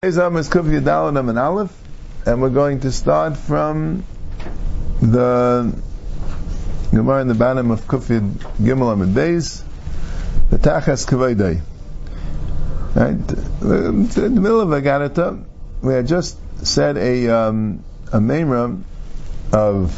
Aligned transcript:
and 0.00 0.12
we're 2.40 2.50
going 2.50 2.78
to 2.78 2.92
start 2.92 3.36
from 3.36 4.04
the 5.02 5.76
Gemara 6.92 7.22
in 7.22 7.26
the 7.26 7.34
bottom 7.34 7.72
of 7.72 7.80
Kuf 7.80 8.06
Yad 8.06 8.30
Gimel 8.58 8.92
and 8.92 9.12
Beis, 9.12 9.64
the 10.50 10.58
Tachas 10.58 11.04
Kavaydai. 11.04 11.60
Right, 12.94 13.10
in 13.10 14.34
the 14.34 14.40
middle 14.40 14.60
of 14.60 14.68
Agadata, 14.68 15.44
we 15.82 15.94
had 15.94 16.06
just 16.06 16.38
said 16.64 16.96
a 16.96 17.28
um, 17.30 17.82
a 18.12 18.20
memra 18.20 18.80
of 19.52 19.90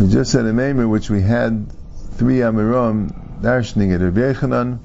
we 0.00 0.08
just 0.08 0.32
said 0.32 0.46
a 0.46 0.52
memra 0.52 0.88
which 0.88 1.10
we 1.10 1.20
had 1.20 1.70
three 2.12 2.38
Amiram 2.38 3.42
darshaning 3.42 3.92
it 3.94 4.02
Rabbi 4.02 4.20
Yechanan, 4.20 4.78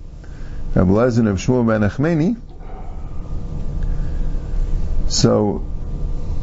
Rabbi 0.75 0.91
Lezer, 0.91 1.29
of 1.29 1.37
Shmuel 1.37 1.65
ben 1.65 1.89
Achmeni. 1.89 2.41
So, 5.13 5.63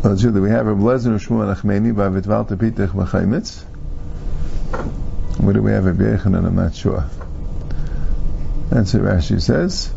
uh, 0.04 0.10
we 0.10 0.48
have 0.48 0.64
Rabbi 0.64 0.80
Lezer 0.80 1.12
of 1.16 1.20
Shmuel 1.20 1.52
Achmeni 1.52 1.92
by 1.94 2.08
Vitvalta 2.08 2.56
Pitech 2.56 2.90
B'chaimitz. 2.90 3.64
What 5.40 5.54
do 5.54 5.62
we 5.62 5.72
have 5.72 5.86
Rabbi 5.86 6.04
Yechanan? 6.04 6.46
I'm 6.46 6.54
not 6.54 6.76
sure. 6.76 7.04
That's 8.68 8.94
what 8.94 9.02
Rashi 9.02 9.42
says. 9.42 9.92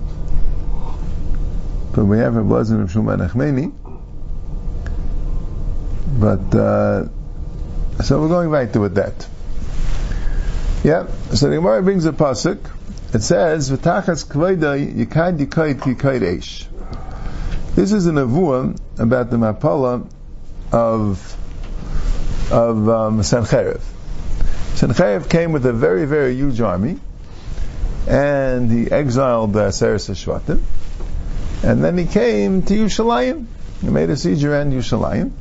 But 1.94 2.06
we 2.06 2.18
have 2.18 2.36
Rabbi 2.36 2.50
Lezer 2.50 2.82
of 2.82 2.92
Shmuel 2.92 3.30
Achmeni. 3.30 3.72
But, 6.20 6.58
uh, 6.58 8.02
so 8.02 8.22
we're 8.22 8.28
going 8.28 8.50
right 8.50 8.74
to 8.74 8.80
with 8.80 8.96
that. 8.96 9.28
Yeah, 10.84 11.06
so 11.30 11.48
the 11.48 11.58
Gemara 11.58 11.84
brings 11.84 12.06
a 12.06 12.12
pasuk. 12.12 12.58
It 13.14 13.22
says, 13.22 13.70
"V'tachas 13.70 14.26
kveida 14.26 15.06
yikad 15.06 15.38
yikayit 15.38 15.82
yikayit 15.82 16.22
eish." 16.22 16.73
This 17.76 17.92
is 17.92 18.06
an 18.06 18.18
avua 18.18 18.78
about 19.00 19.32
the 19.32 19.38
mapala 19.38 20.08
of 20.72 21.38
of 22.52 22.88
um, 22.88 23.20
Sancherev. 23.22 23.82
Came 25.28 25.54
with 25.54 25.66
a 25.66 25.74
very 25.74 26.06
very 26.06 26.36
huge 26.36 26.62
army, 26.62 27.00
and 28.08 28.72
he 28.72 28.92
exiled 28.92 29.58
uh, 29.58 29.72
Seres 29.72 30.08
Shvatim, 30.08 30.62
and 31.64 31.84
then 31.84 31.98
he 31.98 32.06
came 32.06 32.62
to 32.62 32.76
Yerushalayim. 32.76 33.48
He 33.82 33.90
made 33.90 34.12
a 34.12 34.18
siege 34.18 34.44
around 34.44 34.72
Yerushalayim, 34.72 35.32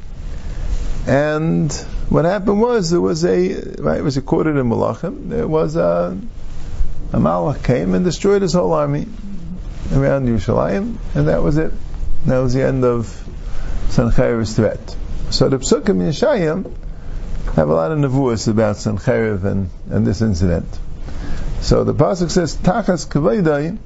and 1.06 1.70
what 2.08 2.24
happened 2.24 2.62
was 2.62 2.88
there 2.88 3.00
was 3.02 3.26
a 3.26 3.74
right, 3.78 3.98
it 3.98 4.02
was 4.02 4.16
recorded 4.16 4.56
in 4.56 4.70
Malachim. 4.70 5.28
There 5.28 5.46
was 5.46 5.76
a 5.76 6.18
a 7.12 7.18
Malach 7.18 7.62
came 7.62 7.92
and 7.92 8.06
destroyed 8.06 8.40
his 8.40 8.54
whole 8.54 8.72
army 8.72 9.06
around 9.94 10.28
Yerushalayim, 10.28 10.96
and 11.14 11.28
that 11.28 11.42
was 11.42 11.58
it. 11.58 11.74
That 12.26 12.38
was 12.38 12.54
the 12.54 12.62
end 12.62 12.84
of 12.84 13.06
Sancherev's 13.88 14.54
threat. 14.54 14.96
So 15.30 15.48
the 15.48 15.58
Psukim 15.58 16.00
in 16.00 16.10
Yeshayim 16.10 16.72
have 17.54 17.68
a 17.68 17.74
lot 17.74 17.90
of 17.90 17.98
nevuas 17.98 18.48
about 18.48 18.76
Sancherev 18.76 19.44
and, 19.44 19.70
and 19.90 20.06
this 20.06 20.22
incident. 20.22 20.66
So 21.60 21.84
the 21.84 21.94
pasuk 21.94 22.30
says, 22.30 22.56
"Tachas 22.56 23.06
kavaydai 23.06 23.78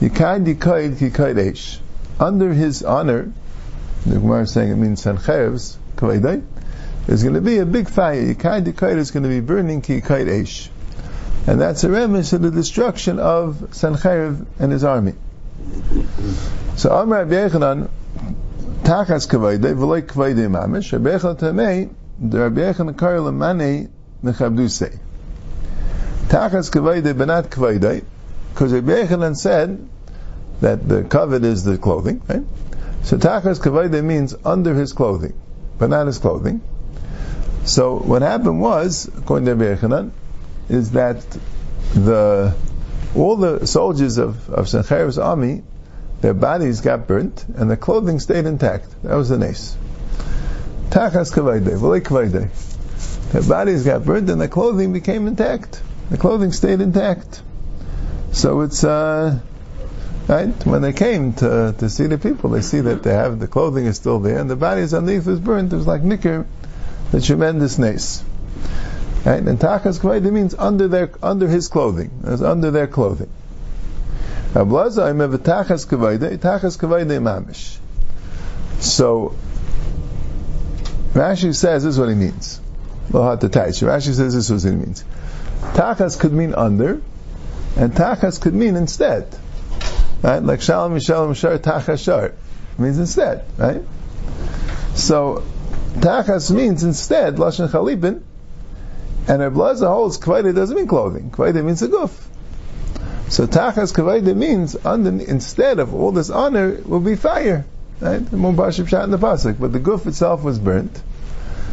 yikaid 0.00 0.46
yikaid 0.46 0.96
yikaid 0.96 1.36
eish." 1.36 1.78
Under 2.20 2.52
his 2.52 2.82
honor, 2.82 3.32
the 4.06 4.18
Gemara 4.18 4.42
is 4.42 4.52
saying 4.52 4.70
it 4.70 4.76
means 4.76 5.04
Sancherev's 5.04 5.76
kavaydai. 5.96 6.42
There's 7.06 7.22
going 7.22 7.34
to 7.34 7.40
be 7.40 7.58
a 7.58 7.66
big 7.66 7.88
fire. 7.88 8.22
Yikaid 8.22 8.64
yikaid 8.66 8.96
is 8.96 9.10
going 9.10 9.24
to 9.24 9.28
be 9.28 9.40
burning 9.40 9.82
kikaid 9.82 10.28
eish, 10.28 10.68
and 11.46 11.60
that's 11.60 11.84
a 11.84 11.90
remnant 11.90 12.32
of 12.32 12.42
the 12.42 12.50
destruction 12.50 13.18
of 13.18 13.56
Sancherev 13.72 14.46
and 14.58 14.72
his 14.72 14.84
army. 14.84 15.14
So 16.76 16.90
Amr 16.90 17.24
Rabbi 17.24 17.34
Yechanan, 17.34 17.88
Tachas 18.82 19.28
Kavayde, 19.28 19.76
V'loi 19.76 20.02
Kavayde 20.02 20.50
Mamish, 20.50 20.92
Rabbi 20.92 21.10
Yechanan 21.10 21.38
Tamei, 21.38 21.94
the 22.18 22.40
Rabbi 22.40 22.60
Yechanan 22.60 22.98
Karel 22.98 23.30
Mane 23.30 23.90
Mechabduse. 24.24 24.98
Tachas 26.26 26.70
Kavayde, 26.72 27.14
Benat 27.14 27.44
Kavayde, 27.46 28.04
because 28.52 28.72
Rabbi 28.72 28.90
Yechanan 28.90 29.36
said 29.36 29.88
that 30.62 30.88
the 30.88 31.04
covet 31.04 31.44
is 31.44 31.62
the 31.62 31.78
clothing, 31.78 32.20
right? 32.28 32.42
So 33.04 33.18
Tachas 33.18 33.60
Kavayde 33.60 34.02
means 34.02 34.34
under 34.44 34.74
his 34.74 34.92
clothing, 34.92 35.40
but 35.78 35.90
not 35.90 36.08
his 36.08 36.18
clothing. 36.18 36.60
So 37.64 37.98
what 37.98 38.22
happened 38.22 38.60
was, 38.60 39.08
according 39.16 39.46
to 39.46 39.54
Rabbi 39.54 39.80
Yechanan, 39.80 40.10
is 40.68 40.90
that 40.92 41.24
the 41.94 42.56
all 43.14 43.36
the 43.36 43.64
soldiers 43.66 44.18
of, 44.18 44.50
of 44.50 44.66
Sencherev's 44.66 45.18
army 45.18 45.62
their 46.24 46.32
bodies 46.32 46.80
got 46.80 47.06
burnt 47.06 47.44
and 47.54 47.68
their 47.68 47.76
clothing 47.76 48.18
stayed 48.18 48.46
intact. 48.46 48.86
That 49.02 49.14
was 49.14 49.28
the 49.28 49.36
nace. 49.36 49.76
Tachas 50.88 51.30
kavaydei, 51.30 51.78
kavaydei. 52.00 53.32
Their 53.32 53.42
bodies 53.42 53.84
got 53.84 54.06
burnt 54.06 54.30
and 54.30 54.40
their 54.40 54.48
clothing 54.48 54.94
became 54.94 55.26
intact. 55.26 55.82
The 56.08 56.16
clothing 56.16 56.52
stayed 56.52 56.80
intact. 56.80 57.42
So 58.32 58.62
it's, 58.62 58.82
uh, 58.82 59.38
right? 60.26 60.66
When 60.66 60.80
they 60.80 60.94
came 60.94 61.34
to, 61.34 61.74
to 61.76 61.90
see 61.90 62.06
the 62.06 62.16
people, 62.16 62.48
they 62.48 62.62
see 62.62 62.80
that 62.80 63.02
they 63.02 63.12
have, 63.12 63.38
the 63.38 63.46
clothing 63.46 63.84
is 63.84 63.96
still 63.96 64.18
there 64.18 64.38
and 64.38 64.48
the 64.48 64.56
bodies 64.56 64.94
underneath 64.94 65.26
was 65.26 65.40
burnt. 65.40 65.74
It 65.74 65.76
was 65.76 65.86
like 65.86 66.00
nicker, 66.00 66.46
the 67.10 67.20
tremendous 67.20 67.78
nace. 67.78 68.24
Right? 69.26 69.42
And 69.42 69.60
tachas 69.60 70.00
kavaydei 70.00 70.32
means 70.32 70.54
under 70.54 70.88
their, 70.88 71.10
under 71.22 71.48
his 71.48 71.68
clothing. 71.68 72.10
It 72.24 72.30
was 72.30 72.42
under 72.42 72.70
their 72.70 72.86
clothing. 72.86 73.28
So, 78.78 79.34
Rashi 81.12 81.54
says 81.54 81.82
this 81.82 81.94
is 81.94 81.98
what 81.98 82.08
he 82.08 82.14
means. 82.14 82.60
Rashi 83.10 84.14
says 84.14 84.34
this 84.34 84.50
is 84.50 84.64
what 84.64 84.72
he 84.72 84.78
means. 84.78 85.04
Tachas 85.72 86.20
could 86.20 86.32
mean 86.32 86.54
under, 86.54 87.02
and 87.76 87.92
tachas 87.94 88.40
could 88.40 88.54
mean 88.54 88.76
instead. 88.76 89.36
Right? 90.22 90.38
Like 90.38 90.62
shalom, 90.62 91.00
shalom, 91.00 91.34
shar, 91.34 91.58
tachas, 91.58 92.04
shar. 92.04 92.34
means 92.78 92.98
instead, 92.98 93.44
right? 93.58 93.82
So, 94.94 95.42
tachas 95.94 96.52
means 96.54 96.84
instead, 96.84 97.36
lashon 97.36 97.68
chalipin, 97.70 98.22
and 99.26 99.56
Lazar 99.56 99.88
holds 99.88 100.18
kvaida 100.18 100.54
doesn't 100.54 100.76
mean 100.76 100.86
clothing. 100.86 101.32
Kvaida 101.32 101.64
means 101.64 101.82
a 101.82 101.88
goof. 101.88 102.23
So 103.28 103.46
tachas 103.46 103.92
kavayda 103.92 104.36
means 104.36 104.76
under, 104.84 105.10
instead 105.24 105.78
of 105.78 105.94
all 105.94 106.12
this 106.12 106.30
honor 106.30 106.80
will 106.84 107.00
be 107.00 107.16
fire. 107.16 107.64
Right? 108.00 108.20
Mumbashib 108.20 108.88
shot 108.88 109.04
in 109.04 109.10
the 109.10 109.18
pasuk, 109.18 109.58
but 109.58 109.72
the 109.72 109.78
goof 109.78 110.06
itself 110.06 110.42
was 110.42 110.58
burnt 110.58 111.00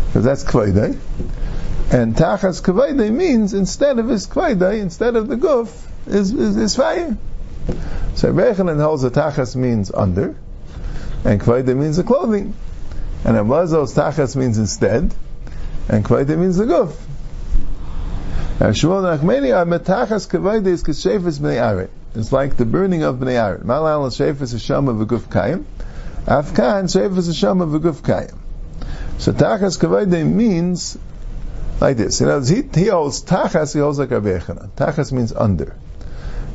because 0.07 0.23
that's 0.23 0.43
kavayda. 0.43 0.97
And 1.91 2.15
tachas 2.15 2.61
kavayda 2.61 3.11
means 3.11 3.53
instead 3.53 3.99
of 3.99 4.07
his 4.07 4.27
kavayda, 4.27 4.79
instead 4.79 5.15
of 5.15 5.27
the 5.27 5.35
goof, 5.35 5.87
is, 6.07 6.33
is, 6.33 6.57
is 6.57 6.75
fire. 6.75 7.17
So 8.15 8.31
Rechanan 8.31 8.81
holds 8.81 9.03
that 9.03 9.13
tachas 9.13 9.55
means 9.55 9.91
under, 9.91 10.35
and 11.25 11.39
kavayda 11.39 11.75
means 11.75 11.97
the 11.97 12.03
clothing. 12.03 12.53
And 13.23 13.37
Ablazos 13.37 13.93
tachas 13.93 14.35
means 14.35 14.57
instead, 14.57 15.13
and 15.89 16.05
kavayda 16.05 16.37
means 16.37 16.57
the 16.57 16.65
goof. 16.65 16.97
It's 18.63 18.83
like 22.31 22.57
the 22.57 22.65
burning 22.65 23.01
of 23.01 23.15
Bnei 23.15 23.33
Aret. 23.33 23.63
Malal 23.63 24.11
Shefes 24.11 24.53
Hasham 24.53 24.87
of 24.87 25.07
Guf 25.07 25.21
Kayim. 25.21 25.63
Afkan 26.27 26.83
Shefes 26.85 27.27
Hasham 27.27 27.63
of 27.63 27.81
Guf 27.81 28.01
Kayim. 28.03 28.37
So 29.17 29.31
Tachas 29.31 29.79
Kavayde 29.79 30.23
means 30.31 30.95
like 31.79 31.97
this. 31.97 32.21
You 32.21 32.27
know, 32.27 32.39
he, 32.41 32.61
he 32.61 32.85
holds 32.85 33.23
Tachas, 33.23 33.73
he 33.73 33.79
holds 33.79 33.97
like 33.97 34.11
Rabbi. 34.11 34.37
Tachas 34.37 35.11
means 35.11 35.33
under. 35.33 35.75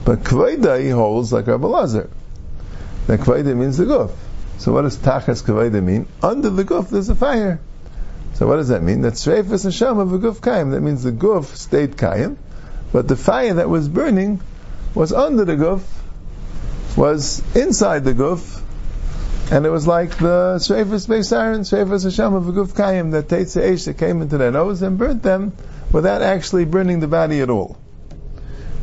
But 0.04 0.20
Kavayde 0.20 0.84
he 0.84 0.90
holds 0.90 1.32
like 1.32 1.48
Rabbi 1.48 1.66
Lazar. 1.66 2.08
That 3.08 3.18
Kavayde 3.18 3.56
means 3.56 3.78
the 3.78 3.84
Guf. 3.84 4.12
So 4.58 4.72
what 4.72 4.82
does 4.82 4.96
Tachas 4.96 5.42
Kavayde 5.42 5.82
mean? 5.82 6.06
Under 6.22 6.50
the 6.50 6.62
Guf 6.62 6.88
there's 6.88 7.08
a 7.08 7.16
fire. 7.16 7.58
So 8.36 8.46
what 8.46 8.56
does 8.56 8.68
that 8.68 8.82
mean? 8.82 9.00
That 9.00 9.14
Shreifas 9.14 9.64
a 9.64 10.18
Guf 10.18 10.40
Kayim. 10.40 10.72
That 10.72 10.82
means 10.82 11.02
the 11.02 11.10
Guf 11.10 11.56
stayed 11.56 11.96
Kayim, 11.96 12.36
but 12.92 13.08
the 13.08 13.16
fire 13.16 13.54
that 13.54 13.70
was 13.70 13.88
burning 13.88 14.42
was 14.94 15.10
under 15.10 15.46
the 15.46 15.54
Guf, 15.54 15.82
was 16.98 17.42
inside 17.56 18.04
the 18.04 18.12
Guf, 18.12 18.60
and 19.50 19.64
it 19.64 19.70
was 19.70 19.86
like 19.86 20.18
the 20.18 20.56
Shreifas 20.58 21.06
Beisaron, 21.06 21.60
Shreifas 21.60 22.04
Hashem 22.04 22.34
of 22.34 22.46
a 22.46 22.52
Guf 22.52 22.74
Kayim, 22.74 23.12
that 23.12 23.28
Teitze 23.28 23.58
Eish 23.58 23.86
that 23.86 23.96
came 23.96 24.20
into 24.20 24.36
their 24.36 24.50
nose 24.50 24.82
and 24.82 24.98
burnt 24.98 25.22
them 25.22 25.54
without 25.90 26.20
actually 26.20 26.66
burning 26.66 27.00
the 27.00 27.08
body 27.08 27.40
at 27.40 27.48
all. 27.48 27.78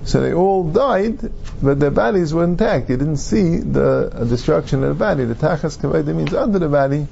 So 0.05 0.19
they 0.19 0.33
all 0.33 0.63
died, 0.63 1.31
but 1.61 1.79
their 1.79 1.91
bodies 1.91 2.33
were 2.33 2.43
intact. 2.43 2.89
You 2.89 2.97
didn't 2.97 3.17
see 3.17 3.57
the 3.57 4.09
uh, 4.11 4.23
destruction 4.23 4.83
of 4.83 4.89
the 4.89 4.95
body. 4.95 5.25
The 5.25 5.35
Tachas 5.35 5.77
Kavayda 5.77 6.15
means 6.15 6.33
under 6.33 6.57
the 6.57 6.69
body, 6.69 7.07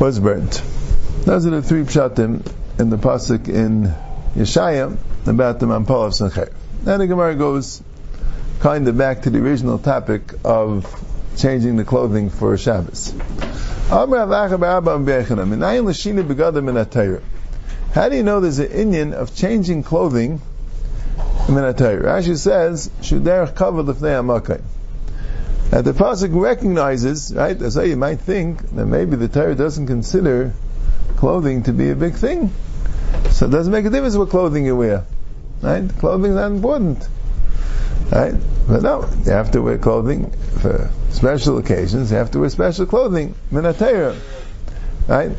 was 0.00 0.18
burnt. 0.18 0.62
Those 1.24 1.46
are 1.46 1.50
the 1.50 1.62
three 1.62 1.82
pshatim 1.82 2.50
in 2.78 2.88
the 2.88 2.96
pasuk 2.96 3.46
in 3.46 3.94
Yeshaya 4.34 4.96
about 5.26 5.60
the 5.60 5.66
Mampal 5.66 6.06
of 6.06 6.12
Sancher. 6.12 6.50
Then 6.82 6.98
the 6.98 7.06
Gemara 7.06 7.34
goes 7.34 7.82
kind 8.60 8.88
of 8.88 8.96
back 8.96 9.22
to 9.22 9.30
the 9.30 9.38
original 9.38 9.78
topic 9.78 10.32
of 10.44 10.86
changing 11.36 11.76
the 11.76 11.84
clothing 11.84 12.30
for 12.30 12.56
Shabbos. 12.56 13.14
How 13.90 14.06
do 14.06 14.16
you 18.16 18.22
know 18.22 18.40
there's 18.40 18.58
an 18.58 18.70
Indian 18.70 19.12
of 19.12 19.36
changing 19.36 19.82
clothing 19.82 20.40
in 21.48 21.54
Minatayr? 21.54 22.02
Rashi 22.02 22.38
says, 22.38 22.88
Shuderach 23.02 23.52
kavod 23.52 23.92
lefnei 23.92 24.22
amakai. 24.22 24.62
And 25.70 25.84
the 25.84 25.92
pasuk 25.92 26.30
recognizes, 26.32 27.34
right? 27.34 27.58
That's 27.58 27.74
how 27.74 27.82
you 27.82 27.96
might 27.96 28.20
think 28.20 28.70
that 28.70 28.86
maybe 28.86 29.16
the 29.16 29.28
Torah 29.28 29.54
doesn't 29.54 29.86
consider 29.86 30.54
clothing 31.20 31.62
to 31.64 31.72
be 31.72 31.90
a 31.90 31.94
big 31.94 32.14
thing, 32.14 32.50
so 33.28 33.46
it 33.46 33.50
doesn't 33.50 33.72
make 33.72 33.84
a 33.84 33.90
difference 33.90 34.16
what 34.16 34.30
clothing 34.30 34.64
you 34.64 34.74
wear, 34.74 35.04
right? 35.60 35.86
Clothing 35.98 36.30
is 36.30 36.36
not 36.36 36.50
important, 36.50 37.06
right? 38.10 38.34
But 38.66 38.82
no, 38.82 39.06
you 39.26 39.32
have 39.32 39.50
to 39.50 39.60
wear 39.60 39.76
clothing 39.76 40.30
for 40.30 40.90
special 41.10 41.58
occasions. 41.58 42.10
You 42.10 42.16
have 42.16 42.30
to 42.30 42.38
wear 42.40 42.48
special 42.48 42.86
clothing, 42.86 43.34
minatera, 43.52 44.18
right? 45.06 45.32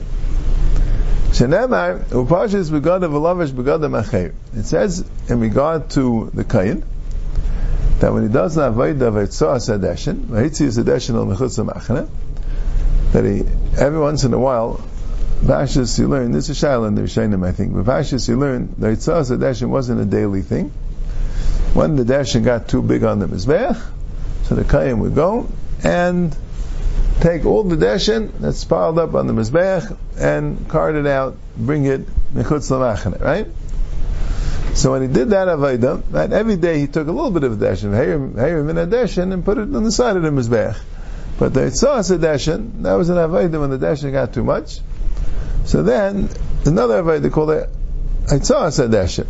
Shenemar 1.31 2.03
upashis 2.09 2.69
begad 2.69 3.03
of 3.03 3.11
alavish 3.11 3.49
begad. 3.49 4.33
It 4.55 4.65
says 4.65 5.03
in 5.29 5.39
regard 5.39 5.89
to 5.91 6.29
the 6.31 6.43
kain 6.43 6.83
that 8.01 8.13
when 8.13 8.23
he 8.27 8.29
does 8.29 8.53
the 8.53 8.65
of 8.65 8.75
Eitzah 8.75 9.57
Sadeshin, 9.57 10.25
Vahitzi 10.25 10.67
Sadeshin 10.67 11.15
al 11.15 11.25
Mechutz 11.25 11.57
Machane, 11.65 12.07
that 13.13 13.25
he, 13.25 13.45
every 13.81 13.99
once 13.99 14.23
in 14.23 14.33
a 14.33 14.39
while, 14.39 14.83
Vashis 15.41 15.97
you 15.97 16.07
learn, 16.07 16.31
this 16.31 16.49
is 16.49 16.61
Shaila 16.61 16.87
in 16.87 16.95
the 16.95 17.47
I 17.47 17.51
think, 17.51 17.73
but 17.73 18.27
you 18.27 18.37
learn, 18.37 18.75
the 18.77 18.87
Eitzah 18.89 19.25
Sadeshin 19.25 19.69
wasn't 19.69 19.99
a 19.99 20.05
daily 20.05 20.43
thing. 20.43 20.71
When 21.73 21.95
the 21.95 22.03
Dashin 22.03 22.43
got 22.43 22.67
too 22.67 22.83
big 22.83 23.03
on 23.03 23.17
the 23.17 23.25
Mizbeach, 23.25 23.81
so 24.43 24.55
the 24.55 24.63
Kayyim 24.63 24.99
would 24.99 25.15
go 25.15 25.49
and 25.83 26.35
take 27.21 27.45
all 27.45 27.63
the 27.63 27.75
Dashin 27.75 28.31
that's 28.39 28.63
piled 28.65 28.99
up 28.99 29.15
on 29.15 29.25
the 29.25 29.33
Mizbeach 29.33 29.97
and 30.19 30.69
cart 30.69 30.95
it 30.95 31.07
out, 31.07 31.37
bring 31.57 31.85
it 31.85 32.05
Mechutz 32.35 32.69
Lamachane, 32.69 33.19
right? 33.19 33.47
So 34.75 34.91
when 34.91 35.01
he 35.01 35.07
did 35.07 35.31
that 35.31 35.47
Avaida, 35.47 36.03
right, 36.11 36.31
every 36.31 36.57
day 36.57 36.79
he 36.79 36.87
took 36.87 37.07
a 37.07 37.11
little 37.11 37.31
bit 37.31 37.43
of 37.43 37.53
Deshin, 37.53 37.91
Hayrim 37.91 38.69
in 38.69 38.77
a 38.77 38.85
Deshin, 38.85 39.33
and 39.33 39.43
put 39.43 39.57
it 39.57 39.73
on 39.75 39.83
the 39.83 39.91
side 39.91 40.17
of 40.17 40.21
the 40.21 40.29
Mizbeach. 40.29 40.77
But 41.39 41.55
the 41.55 41.61
Itzah 41.61 42.11
a 42.11 42.17
Deshin, 42.19 42.83
that 42.83 42.93
was 42.93 43.09
an 43.09 43.17
Avaida 43.17 43.59
when 43.59 43.71
the 43.71 43.79
Deshin 43.79 44.11
got 44.11 44.33
too 44.33 44.43
much. 44.43 44.81
So 45.65 45.83
then, 45.83 46.29
another 46.65 47.03
Avaida 47.03 47.31
called 47.31 47.51
it 47.51 47.69
Itzah 48.25 48.89
Deshin. 48.89 49.27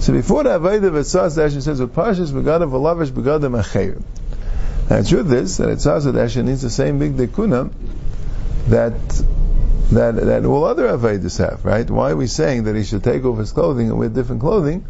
So 0.00 0.12
before 0.12 0.42
the 0.42 0.50
Avaida 0.50 0.84
of 0.84 0.94
Itzah 0.94 1.30
Deshin 1.36 1.62
says, 1.62 1.80
Upashis 1.80 2.32
Begadav 2.32 2.70
Alavish 2.70 3.10
Begadav 3.10 3.62
Achayim. 3.62 4.02
Now 4.90 5.00
the 5.00 5.08
truth 5.08 5.32
is 5.32 5.56
that 5.58 5.68
Itzah 5.68 6.12
Deshin 6.12 6.44
needs 6.46 6.62
the 6.62 6.70
same 6.70 6.98
big 6.98 7.16
dekuna 7.16 7.72
that 8.68 8.92
that, 9.92 10.16
that 10.16 10.44
all 10.44 10.64
other 10.64 10.88
Avedis 10.88 11.38
have, 11.38 11.64
right? 11.64 11.88
Why 11.88 12.12
are 12.12 12.16
we 12.16 12.26
saying 12.26 12.64
that 12.64 12.74
he 12.74 12.84
should 12.84 13.04
take 13.04 13.24
off 13.24 13.38
his 13.38 13.52
clothing 13.52 13.90
and 13.90 13.98
wear 13.98 14.08
different 14.08 14.40
clothing 14.40 14.84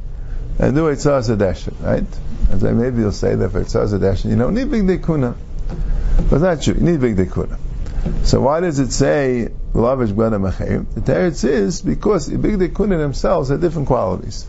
and 0.58 0.75
do 0.75 0.82
Eitzah 0.82 1.37
Zadeshin, 1.37 1.75
right? 1.82 2.05
As 2.50 2.64
I 2.64 2.73
maybe 2.73 2.99
you'll 2.99 3.12
say 3.12 3.34
that 3.34 3.50
for 3.50 3.62
Eitzah 3.62 3.99
Zadeshin, 3.99 4.31
you 4.31 4.37
don't 4.37 4.55
need 4.55 4.70
big 4.70 4.82
dekuna. 4.84 5.34
But 6.31 6.38
that's 6.38 6.64
true, 6.64 6.75
you 6.75 6.81
need 6.81 7.00
big 7.00 7.17
dekuna. 7.17 7.58
So 8.25 8.41
why 8.41 8.61
does 8.61 8.79
it 8.79 8.93
say 8.93 9.49
Lavish? 9.75 10.11
The 10.11 11.01
teretz 11.01 11.45
is 11.45 11.83
because 11.83 12.29
big 12.29 12.59
dekuna 12.59 12.99
themselves 12.99 13.49
had 13.49 13.61
different 13.61 13.89
qualities. 13.89 14.47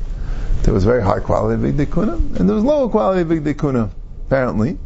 There 0.64 0.74
was 0.74 0.86
very 0.86 1.04
high 1.04 1.20
quality 1.20 1.62
big 1.62 1.78
dekuna, 1.78 2.16
and 2.40 2.50
there 2.50 2.56
was 2.56 2.64
lower 2.64 2.90
quality 2.90 3.24
big 3.24 3.44
dekuna, 3.44 3.92
apparently. 4.26 4.78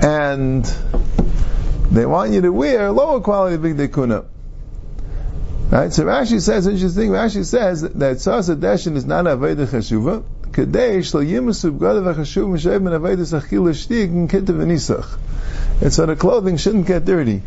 And 0.00 0.64
they 1.90 2.06
want 2.06 2.32
you 2.32 2.40
to 2.40 2.50
wear 2.50 2.90
lower 2.90 3.20
quality 3.20 3.56
big 3.56 3.76
dekuna. 3.76 4.24
Right? 5.70 5.92
So 5.92 6.04
Rashi 6.04 6.40
says, 6.40 6.66
interesting, 6.66 7.10
Rashi 7.10 7.44
says 7.44 7.82
that 7.82 7.92
Tzasa 7.92 8.56
Deshin 8.56 8.96
is 8.96 9.04
not 9.04 9.26
Aveda 9.26 9.66
Chashuva, 9.66 10.24
Kadei 10.50 10.98
Shlo 10.98 11.22
Yimasu 11.24 11.76
B'gadav 11.76 12.14
HaChashuv 12.14 12.48
M'shev 12.48 12.82
Ben 12.82 12.94
Aveda 12.94 13.18
Sachil 13.18 13.68
Shtig 13.68 14.08
and 14.08 14.30
Kintav 14.30 14.56
Nisach. 14.64 15.18
And 15.80 15.92
so 15.92 16.06
the 16.06 16.16
clothing 16.16 16.56
shouldn't 16.56 16.86
get 16.86 17.04
dirty. 17.04 17.42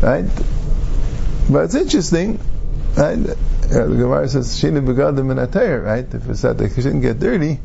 Right? 0.00 0.26
But 1.50 1.64
it's 1.64 1.74
interesting, 1.74 2.38
right? 2.96 3.18
Uh, 3.18 3.34
the 3.86 3.96
Gemara 3.98 4.28
says, 4.28 4.48
Shina 4.60 4.84
B'gadav 4.84 5.24
Min 5.24 5.82
right? 5.82 6.14
If 6.14 6.28
it's 6.28 6.40
said 6.40 6.58
they 6.58 6.68
shouldn't 6.68 7.02
get 7.02 7.18
dirty, 7.18 7.58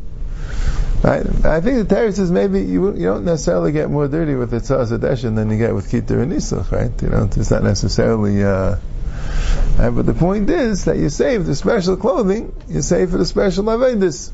Right? 1.03 1.25
I 1.45 1.59
think 1.59 1.85
the 1.85 1.95
Torah 1.95 2.13
says 2.13 2.31
maybe 2.31 2.61
you, 2.61 2.93
you 2.93 3.07
don't 3.07 3.25
necessarily 3.25 3.73
get 3.73 3.89
more 3.89 4.07
dirty 4.07 4.35
with 4.35 4.51
the 4.51 4.57
Tzaz 4.57 5.35
than 5.35 5.49
you 5.51 5.57
get 5.57 5.75
with 5.75 5.91
Kitter 5.91 6.21
and 6.21 6.31
Nisach, 6.31 6.71
right? 6.71 7.01
You 7.01 7.09
know, 7.09 7.29
it's 7.35 7.51
not 7.51 7.61
necessarily, 7.61 8.41
uh, 8.41 8.77
right? 9.77 9.89
but 9.89 10.05
the 10.05 10.13
point 10.13 10.49
is 10.49 10.85
that 10.85 10.95
you 10.95 11.09
save 11.09 11.45
the 11.45 11.55
special 11.55 11.97
clothing, 11.97 12.55
you 12.69 12.81
save 12.81 13.11
for 13.11 13.17
the 13.17 13.25
special 13.25 13.65
Avedis. 13.65 14.31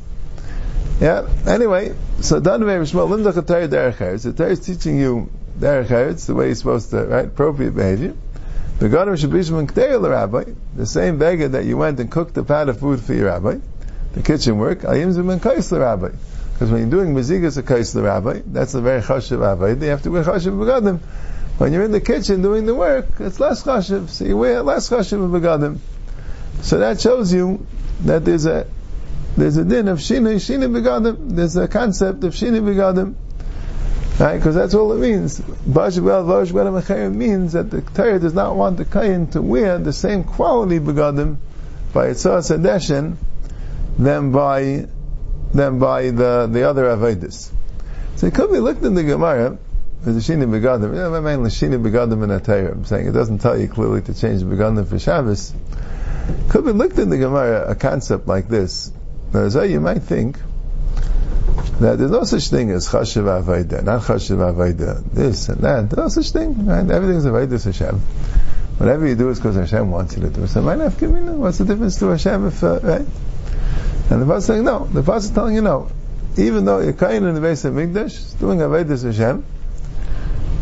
Yeah, 0.99 1.29
anyway, 1.47 1.95
so 2.19 2.41
Danvei 2.41 2.77
Rishmal 2.77 3.07
Limdach 3.07 3.41
Atayr 3.41 3.69
Derech 3.69 4.21
The 4.21 4.33
Torah 4.33 4.49
is 4.49 4.59
teaching 4.59 4.99
you 4.99 5.29
Derech 5.57 6.25
the 6.25 6.35
way 6.35 6.47
you're 6.47 6.55
supposed 6.55 6.89
to, 6.89 7.05
right? 7.05 7.25
Appropriate 7.25 7.73
behavior. 7.73 8.15
The 8.79 8.89
God 8.89 9.07
of 9.07 9.17
Shabbishman 9.17 9.73
the 9.73 10.09
rabbi, 10.09 10.43
the 10.75 10.85
same 10.85 11.17
beggar 11.17 11.47
that 11.49 11.63
you 11.63 11.77
went 11.77 12.01
and 12.01 12.11
cooked 12.11 12.33
the 12.33 12.43
pot 12.43 12.67
of 12.67 12.81
food 12.81 12.99
for 12.99 13.13
your 13.13 13.27
rabbi, 13.27 13.59
the 14.11 14.23
kitchen 14.23 14.57
work, 14.57 14.79
Ayim 14.81 15.41
Kais 15.41 15.69
the 15.69 15.79
rabbi. 15.79 16.09
Because 16.59 16.69
when 16.69 16.81
you're 16.81 16.89
doing 16.89 17.15
mezigas 17.15 17.57
a 17.57 17.93
the 17.93 18.03
rabbi, 18.03 18.41
that's 18.45 18.73
a 18.73 18.81
very 18.81 19.01
chashiv 19.01 19.39
rabbi. 19.39 19.81
You 19.81 19.91
have 19.91 20.03
to 20.03 20.11
wear 20.11 20.25
chashiv 20.25 20.51
begadim. 20.51 20.99
When 21.59 21.71
you're 21.71 21.85
in 21.85 21.93
the 21.93 22.01
kitchen 22.01 22.41
doing 22.41 22.65
the 22.65 22.75
work, 22.75 23.05
it's 23.19 23.39
less 23.39 23.63
chashiv. 23.63 24.09
So 24.09 24.25
you 24.25 24.35
wear 24.35 24.61
less 24.61 24.89
chashiv 24.89 25.29
begadim. 25.29 25.79
So 26.61 26.79
that 26.79 26.99
shows 26.99 27.31
you 27.31 27.65
that 28.01 28.25
there's 28.25 28.45
a 28.45 28.67
there's 29.37 29.57
a 29.57 29.65
din 29.65 29.87
of 29.87 29.99
shina 29.99 30.35
shina 30.35 30.69
begadim. 30.69 31.35
There's 31.35 31.55
a 31.55 31.67
concept 31.67 32.23
of 32.23 32.33
shina 32.33 32.61
begadim. 32.61 33.15
Right? 34.19 34.37
Because 34.37 34.55
that's 34.55 34.73
all 34.73 34.91
it 34.91 34.99
means. 34.99 35.39
Bash 35.39 35.97
means 35.97 37.53
that 37.53 37.71
the 37.71 37.81
Torah 37.81 38.19
does 38.19 38.33
not 38.33 38.55
want 38.55 38.77
the 38.77 38.85
kain 38.85 39.27
to 39.27 39.41
wear 39.41 39.77
the 39.77 39.93
same 39.93 40.25
quality 40.25 40.79
begadim 40.79 41.37
by 41.93 42.07
its 42.07 42.25
sedeshin 42.25 43.15
than 43.97 44.31
by 44.31 44.87
than 45.53 45.79
by 45.79 46.11
the, 46.11 46.47
the 46.51 46.63
other 46.63 46.85
Avedis. 46.85 47.51
So 48.15 48.27
it 48.27 48.35
could 48.35 48.51
be 48.51 48.59
looked 48.59 48.83
in 48.83 48.93
the 48.93 49.03
Gemara, 49.03 49.57
as 50.05 50.15
a 50.15 50.19
Shini 50.19 50.45
Begadim, 50.45 50.93
you 50.93 51.01
know, 51.01 51.21
mainly 51.21 51.49
Shini 51.49 51.81
Begadim 51.81 52.23
in 52.23 52.29
Atayr. 52.29 52.71
I'm 52.71 52.85
saying 52.85 53.07
it 53.07 53.11
doesn't 53.11 53.39
tell 53.39 53.59
you 53.59 53.67
clearly 53.67 54.01
to 54.03 54.13
change 54.13 54.41
the 54.41 54.45
Begadim 54.45 54.87
for 54.87 54.99
Shabbos. 54.99 55.53
Could 56.49 56.65
be 56.65 56.71
looked 56.71 56.99
in 56.99 57.09
the 57.09 57.17
Gemara 57.17 57.69
a 57.69 57.75
concept 57.75 58.27
like 58.27 58.47
this. 58.47 58.91
Now, 59.33 59.41
as 59.41 59.55
you 59.55 59.79
might 59.79 60.01
think 60.03 60.37
that 61.79 61.97
there's 61.97 62.11
no 62.11 62.23
such 62.23 62.49
thing 62.49 62.71
as 62.71 62.87
Chashiv 62.87 63.43
Avayda, 63.43 63.83
not 63.83 64.01
Chashiv 64.01 64.37
Avayda, 64.37 65.03
this 65.13 65.49
and 65.49 65.61
that. 65.61 65.89
There's 65.89 65.97
no 65.97 66.07
such 66.09 66.31
thing, 66.31 66.65
right? 66.65 66.89
Everything's 66.89 67.25
Avayda 67.25 67.63
Hashem. 67.63 67.99
Whatever 68.79 69.07
you 69.07 69.15
do 69.15 69.29
is 69.29 69.39
because 69.39 69.55
Hashem 69.55 69.91
wants 69.91 70.15
you 70.15 70.23
to 70.23 70.29
do. 70.29 70.43
It. 70.43 70.47
So, 70.47 70.61
What's 70.61 71.57
the 71.57 71.65
difference 71.65 71.99
to 71.99 72.07
Hashem 72.07 72.47
if, 72.47 72.63
uh, 72.63 72.79
right? 72.81 73.05
And 74.09 74.21
the 74.21 74.25
Pasuk 74.25 74.41
saying 74.41 74.63
no. 74.63 74.85
The 74.85 75.03
Pasuk 75.03 75.17
is 75.17 75.31
telling 75.31 75.55
you 75.55 75.61
no. 75.61 75.89
Even 76.37 76.65
though 76.65 76.79
you're 76.79 76.93
kain 76.93 77.23
in 77.23 77.35
the 77.35 77.41
base 77.41 77.65
of 77.65 77.73
Mikdash, 77.73 78.39
doing 78.39 78.59
Avedis 78.59 79.03
Hashem, 79.03 79.45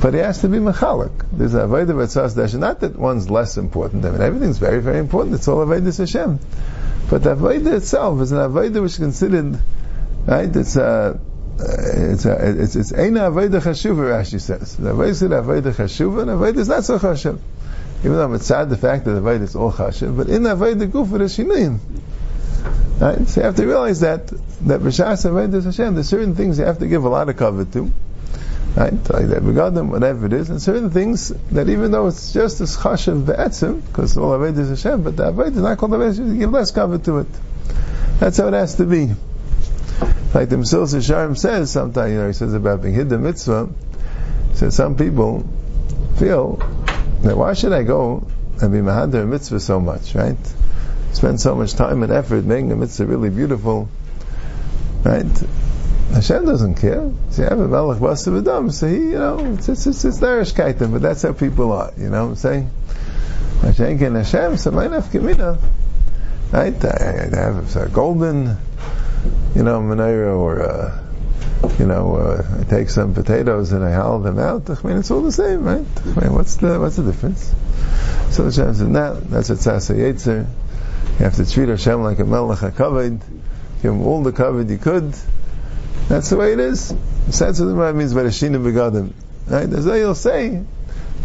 but 0.02 0.14
he 0.14 0.20
has 0.20 0.42
to 0.42 0.50
be 0.50 0.58
mechalik. 0.58 1.26
There's 1.32 1.54
Vetzas 1.54 2.36
Dash. 2.36 2.54
Not 2.54 2.82
that 2.82 2.98
one's 2.98 3.30
less 3.30 3.58
important. 3.58 4.06
I 4.06 4.12
mean, 4.12 4.22
everything's 4.22 4.58
very, 4.58 4.82
very 4.82 5.00
important. 5.00 5.36
It's 5.36 5.48
all 5.48 5.66
Avedis 5.66 5.98
Hashem. 6.00 6.40
But 7.10 7.24
the 7.24 7.36
Aveda 7.36 7.78
itself 7.78 8.22
is 8.22 8.32
an 8.32 8.40
Aveda 8.40 8.82
which 8.82 8.94
is 8.94 8.98
considered, 8.98 9.60
right, 10.26 10.54
it's 10.54 10.76
a, 10.76 11.20
it's 11.58 12.26
a, 12.26 12.62
it's, 12.62 12.76
it's 12.76 12.92
Eina 12.92 13.32
Aveda 13.32 13.62
Chashuva, 13.62 14.12
Rashi 14.12 14.42
says. 14.42 14.76
The 14.76 14.94
Aveda 14.94 15.10
is 15.10 15.22
Aveda 15.22 15.74
Chashuva, 15.74 16.22
and 16.24 16.32
Aveda 16.32 16.58
is 16.58 16.68
not 16.68 16.84
so 16.84 17.00
Chashuv. 17.00 17.40
Even 18.00 18.14
though 18.14 18.34
it's 18.34 18.46
sad 18.46 18.70
the 18.70 18.78
fact 18.78 19.06
that 19.06 19.12
Aveda 19.12 19.42
is 19.42 19.56
all 19.56 19.72
Chashuv, 19.72 20.18
but 20.18 20.28
in 20.28 20.44
Aveda 20.44 20.90
Gufa, 20.92 21.18
there's 21.18 21.38
Shinuyim. 21.38 21.80
Right? 23.00 23.28
So 23.28 23.42
you 23.42 23.46
have 23.46 23.56
to 23.56 23.66
realize 23.66 24.02
that 24.02 24.28
that 24.28 24.82
B'shas 24.82 25.24
Avedis 25.30 25.66
Hashem, 25.66 25.94
there's 25.94 26.10
certain 26.10 26.36
things 26.36 26.58
you 26.60 26.66
have 26.66 26.80
to 26.80 26.88
give 26.88 27.06
a 27.06 27.10
lot 27.10 27.30
of 27.30 27.38
cover 27.38 27.64
to. 27.64 27.92
Right? 28.78 28.94
Like 28.94 29.28
that 29.30 29.42
Begadim, 29.42 29.90
whatever 29.90 30.28
it 30.28 30.34
is, 30.34 30.52
and 30.52 30.62
certain 30.62 30.92
things 30.92 31.30
that 31.50 31.68
even 31.68 31.90
though 31.90 32.06
it's 32.06 32.32
just 32.32 32.62
as 32.62 32.78
chashav 32.78 33.26
be'etzim, 33.26 33.84
because 33.88 34.16
all 34.18 34.38
Avedis 34.38 34.70
Hashem, 34.70 35.02
but 35.02 35.18
the 35.18 35.32
Aved 35.32 35.48
is 35.48 35.58
not 35.64 35.80
called 35.80 35.94
Avedis, 35.94 36.20
you 36.20 36.38
give 36.38 36.52
less 36.52 36.70
cover 36.70 37.00
to 37.00 37.20
it. 37.20 37.28
That's 38.20 38.38
how 38.38 38.50
it 38.50 38.54
has 38.54 38.76
to 38.76 38.86
be. 38.86 39.08
Like 40.36 40.50
the 40.50 40.58
Mesilas 40.58 40.94
Yesharim 40.94 41.36
says 41.36 41.72
sometimes, 41.72 42.12
you 42.12 42.20
know, 42.20 42.28
he 42.28 42.34
says 42.34 42.54
about 42.54 42.84
being 42.84 42.94
hidden 42.94 43.24
mitzvah, 43.24 43.68
he 44.52 44.58
says 44.58 44.76
some 44.76 44.96
people 44.96 45.50
feel 46.18 46.58
that 47.24 47.36
why 47.36 47.54
should 47.54 47.74
I 47.74 47.82
go 47.82 48.28
and 48.62 48.72
be 48.72 48.78
Mahadar 48.78 49.28
mitzvah 49.28 49.60
so 49.60 49.80
much, 49.80 50.14
right? 50.14 50.38
spend 51.14 51.42
so 51.42 51.56
much 51.56 51.74
time 51.74 52.04
and 52.04 52.12
effort 52.12 52.46
making 52.46 52.72
a 52.72 52.76
mitzvah 52.76 53.06
really 53.06 53.32
beautiful, 53.32 53.90
right? 55.04 55.26
Hashem 56.14 56.46
doesn't 56.46 56.76
care. 56.76 57.12
So 57.32 57.44
you 57.44 57.50
have 57.50 57.60
a 57.60 57.68
Melech 57.68 58.00
Basa 58.00 58.42
V'dam, 58.42 58.72
so 58.72 58.88
he, 58.88 58.96
you 58.96 59.20
know, 59.20 59.54
it's, 59.54 59.70
it's, 59.70 59.88
it's, 59.88 60.06
it's 60.06 60.20
Narish 60.20 60.56
but 60.92 61.02
that's 61.02 61.22
how 61.22 61.34
people 61.34 61.72
are, 61.72 61.92
you 61.98 62.10
know 62.10 62.26
what 62.26 62.32
I'm 62.32 62.36
saying? 62.36 62.72
Hashem 63.62 64.00
can 64.00 64.16
Hashem, 64.16 64.58
so 64.58 64.72
my 64.72 64.88
nafkamina. 64.88 65.60
Right? 66.52 66.86
I, 66.86 67.30
I 67.34 67.36
have 67.36 67.76
a 67.76 67.90
golden, 67.90 68.58
you 69.56 69.64
know, 69.64 69.82
menorah 69.82 70.38
or, 70.38 70.62
uh, 70.62 71.04
you 71.78 71.86
know, 71.86 72.16
uh, 72.16 72.60
I 72.60 72.64
take 72.64 72.90
some 72.90 73.14
potatoes 73.14 73.72
and 73.72 73.84
I 73.84 73.92
haul 73.92 74.20
them 74.20 74.40
out. 74.40 74.70
I 74.70 74.88
mean, 74.88 74.98
it's 74.98 75.12
all 75.12 75.22
the 75.22 75.32
same, 75.32 75.64
right? 75.64 75.86
I 76.06 76.22
mean, 76.22 76.34
what's 76.34 76.56
the 76.58 76.80
what's 76.80 76.96
the 76.96 77.04
difference? 77.04 77.54
So 78.32 78.46
Hashem 78.46 78.74
said, 78.76 78.88
"No, 78.88 79.20
that's 79.20 79.50
a 79.50 79.56
tzasa 79.56 79.96
yetzer. 79.96 80.46
You 81.20 81.26
have 81.26 81.36
to 81.36 81.50
treat 81.50 81.70
Hashem 81.70 82.02
like 82.02 82.20
a 82.20 82.26
melech 82.26 82.60
hakavod. 82.60 83.22
Give 83.82 83.92
him 83.92 84.02
all 84.02 84.24
the 84.24 84.32
covered 84.32 84.70
you 84.70 84.78
could. 84.78 85.16
That's 86.08 86.30
the 86.30 86.38
way 86.38 86.54
it 86.54 86.60
is. 86.60 86.94
Sense 87.30 87.60
of 87.60 87.68
the 87.68 87.76
word 87.76 87.96
means 87.96 88.14
Bereshinu 88.14 88.64
begadim. 88.64 89.12
Right? 89.48 89.70
That's 89.70 89.86
what 89.86 89.96
you'll 89.96 90.16
say. 90.16 90.64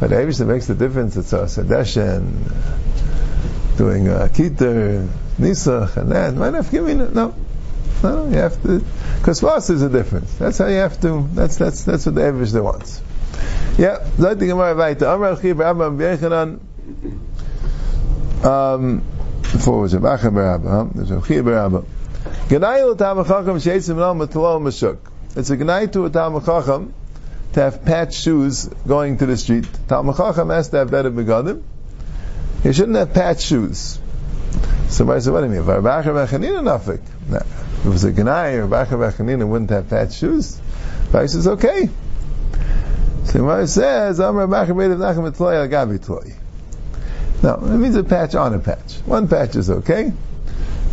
But 0.00 0.10
that 0.10 0.46
makes 0.46 0.66
the 0.66 0.74
difference. 0.74 1.16
It's 1.16 1.32
a 1.32 1.44
sedeshen, 1.44 2.50
doing 3.76 4.08
a 4.08 4.28
kitter, 4.28 5.08
nisach, 5.38 5.96
and 5.96 6.10
that. 6.10 6.34
Why 6.34 6.50
not 6.50 6.70
give 6.70 6.84
me 6.84 6.94
no? 6.94 7.34
No, 8.02 8.26
you 8.26 8.36
have 8.38 8.60
to, 8.64 8.84
because 9.18 9.38
for 9.38 9.50
us 9.50 9.68
there's 9.68 9.82
a 9.82 9.88
difference. 9.88 10.34
That's 10.34 10.58
how 10.58 10.66
you 10.66 10.78
have 10.78 11.00
to, 11.02 11.28
that's, 11.34 11.56
that's, 11.56 11.84
that's 11.84 12.04
what 12.04 12.16
the 12.16 12.24
average 12.24 12.52
wants. 12.52 13.00
Yeah, 13.78 13.98
Zayt 14.16 14.40
the 14.40 14.46
Gemara 14.46 14.74
weiter. 14.74 15.06
Amar 15.06 15.40
Chiv 15.40 15.58
Rabba 15.58 15.90
B'Yechanan, 15.90 16.58
um, 18.44 19.04
before 19.52 19.80
was 19.82 19.94
it 19.94 20.02
Bacha 20.02 20.30
Barabba, 20.32 20.68
huh? 20.68 20.86
There's 20.92 21.12
a 21.12 21.24
Chiv 21.24 21.44
Genai 22.52 22.84
l'tam 22.84 23.24
chacham 23.24 23.56
sheitzim 23.56 23.96
nam 23.96 24.18
matalo 24.18 24.60
mashuk. 24.60 24.98
It's 25.34 25.48
a 25.48 25.56
genai 25.56 25.90
to 25.90 26.04
a 26.04 26.10
tam 26.10 26.92
to 27.54 27.60
have 27.62 27.82
patch 27.82 28.14
shoes 28.14 28.66
going 28.86 29.16
to 29.16 29.24
the 29.24 29.38
street. 29.38 29.66
Tam 29.88 30.06
has 30.08 30.68
to 30.68 30.76
have 30.76 30.90
better 30.90 31.10
begadim. 31.10 31.62
He 32.62 32.74
shouldn't 32.74 32.98
have 32.98 33.14
patch 33.14 33.40
shoes. 33.40 33.98
Somebody 34.88 35.22
said, 35.22 35.32
what 35.32 35.40
do 35.40 35.46
you 35.46 35.62
mean? 35.62 35.64
Bacha 35.64 36.10
Bechanina 36.10 36.60
nafik. 36.60 37.00
If 37.30 37.86
it 37.86 37.88
was 37.88 38.04
a 38.04 38.12
Ganai 38.12 38.58
or 38.58 38.66
Bacha 38.66 38.96
Bechanina 38.96 39.48
wouldn't 39.48 39.70
have 39.70 39.88
patch 39.88 40.16
shoes. 40.18 40.60
But 41.10 41.28
says, 41.28 41.48
okay. 41.48 41.88
So 43.24 43.32
Gemara 43.32 43.66
says, 43.66 44.20
Amr 44.20 44.46
Bacha 44.46 44.74
Beit 44.74 44.90
of 44.90 44.98
Nachem 44.98 45.34
Tloy 45.34 45.70
Gabi 45.70 45.98
Tloy. 45.98 46.34
No, 47.42 47.54
it 47.54 47.78
means 47.78 47.96
a 47.96 48.04
patch 48.04 48.34
on 48.34 48.52
a 48.52 48.58
patch. 48.58 48.96
One 49.06 49.26
patch 49.26 49.56
is 49.56 49.70
okay. 49.70 50.12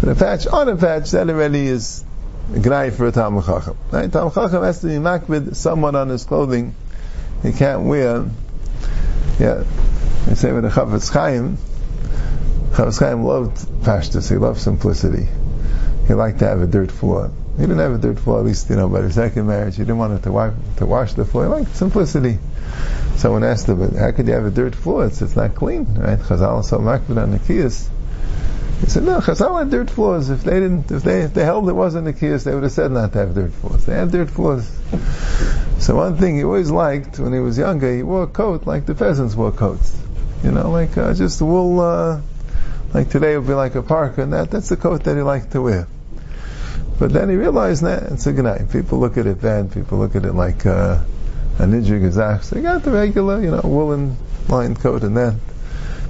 But 0.01 0.47
on 0.47 0.69
a 0.69 0.75
patch, 0.77 1.11
that 1.11 1.29
already 1.29 1.67
is 1.67 2.03
a 2.53 2.59
Ganai 2.59 2.93
for 2.93 3.07
a 3.07 3.11
Talmud 3.11 3.45
Chacham. 3.45 3.77
Right? 3.91 4.11
Talmud 4.11 4.33
Chacham 4.33 4.63
has 4.63 4.81
to 4.81 4.87
be 4.87 4.93
makbid 4.93 5.55
someone 5.55 5.95
on 5.95 6.09
his 6.09 6.23
clothing. 6.23 6.75
He 7.43 7.51
can't 7.51 7.83
wear, 7.83 8.25
yeah, 9.39 9.63
they 10.25 10.35
say 10.35 10.51
with 10.51 10.65
a 10.65 10.69
Chavetz 10.69 11.11
Chaim, 11.11 11.57
Chavetz 12.71 12.99
Chaim 12.99 13.23
loved 13.23 13.57
pashtus, 13.83 14.29
he 14.29 14.37
loved 14.37 14.59
simplicity 14.59 15.27
he 16.09 16.15
liked 16.15 16.39
to 16.39 16.47
have 16.47 16.59
a 16.59 16.65
dirt 16.65 16.91
floor. 16.91 17.31
He 17.55 17.61
didn't 17.61 17.77
have 17.77 17.93
a 17.93 17.97
dirt 17.99 18.17
floor, 18.17 18.39
at 18.39 18.45
least, 18.45 18.67
you 18.71 18.75
know, 18.75 18.89
by 18.89 19.01
the 19.01 19.11
second 19.11 19.45
marriage. 19.45 19.75
He 19.75 19.83
didn't 19.83 19.99
want 19.99 20.13
it 20.13 20.23
to, 20.23 20.31
wipe, 20.31 20.55
to 20.77 20.87
wash 20.87 21.13
the 21.13 21.23
floor. 21.23 21.43
He 21.43 21.49
liked 21.51 21.75
simplicity. 21.75 22.39
Someone 23.17 23.43
asked 23.43 23.69
him, 23.69 23.95
how 23.95 24.11
could 24.11 24.25
you 24.25 24.33
have 24.33 24.45
a 24.45 24.49
dirt 24.49 24.73
floor? 24.73 25.05
It's, 25.05 25.21
it's 25.21 25.35
not 25.35 25.53
clean, 25.53 25.85
right? 25.93 26.17
Chazal 26.17 26.65
so 26.65 26.79
makbid 26.79 27.21
on 27.21 27.29
the 27.29 27.37
kiyas. 27.37 27.87
He 28.79 28.85
said, 28.85 29.03
no, 29.03 29.19
Chazal 29.19 29.59
had 29.59 29.71
dirt 29.71 29.89
floors. 29.89 30.29
If 30.29 30.43
they 30.43 30.59
didn't, 30.59 30.89
if 30.89 31.03
they, 31.03 31.21
if 31.21 31.33
they 31.33 31.43
held 31.43 31.67
it 31.67 31.73
wasn't 31.73 32.05
the 32.05 32.13
kiyas, 32.13 32.45
they 32.45 32.53
would 32.53 32.63
have 32.63 32.71
said 32.71 32.91
not 32.91 33.11
to 33.13 33.19
have 33.19 33.35
dirt 33.35 33.51
floors. 33.53 33.85
They 33.85 33.93
had 33.93 34.11
dirt 34.11 34.29
floors. 34.29 34.69
So 35.79 35.95
one 35.95 36.17
thing 36.17 36.37
he 36.37 36.43
always 36.43 36.71
liked 36.71 37.19
when 37.19 37.33
he 37.33 37.39
was 37.39 37.57
younger, 37.57 37.93
he 37.93 38.03
wore 38.03 38.23
a 38.23 38.27
coat 38.27 38.65
like 38.65 38.85
the 38.85 38.95
peasants 38.95 39.35
wore 39.35 39.51
coats. 39.51 39.97
You 40.43 40.51
know, 40.51 40.71
like 40.71 40.97
uh, 40.97 41.13
just 41.13 41.41
wool, 41.41 41.81
uh, 41.81 42.21
like 42.93 43.09
today 43.09 43.37
would 43.37 43.47
be 43.47 43.53
like 43.53 43.75
a 43.75 43.83
parka, 43.83 44.23
and 44.23 44.33
that, 44.33 44.49
that's 44.49 44.69
the 44.69 44.77
coat 44.77 45.03
that 45.03 45.15
he 45.15 45.21
liked 45.21 45.51
to 45.51 45.61
wear. 45.61 45.87
But 46.97 47.13
then 47.13 47.29
he 47.29 47.35
realized 47.35 47.83
that 47.83 48.03
it's 48.11 48.27
a 48.27 48.33
gnai. 48.33 48.71
People 48.71 48.99
look 48.99 49.17
at 49.17 49.25
it 49.25 49.41
bad. 49.41 49.71
People 49.73 49.99
look 49.99 50.15
at 50.15 50.25
it 50.25 50.33
like 50.33 50.65
uh, 50.65 51.03
a 51.57 51.63
ninja 51.63 51.99
gazach. 52.01 52.43
So 52.43 52.55
they 52.55 52.61
got 52.61 52.83
the 52.83 52.91
regular, 52.91 53.41
you 53.41 53.51
know, 53.51 53.61
woolen 53.63 54.17
lined 54.47 54.79
coat 54.79 55.03
and 55.03 55.15
that. 55.17 55.35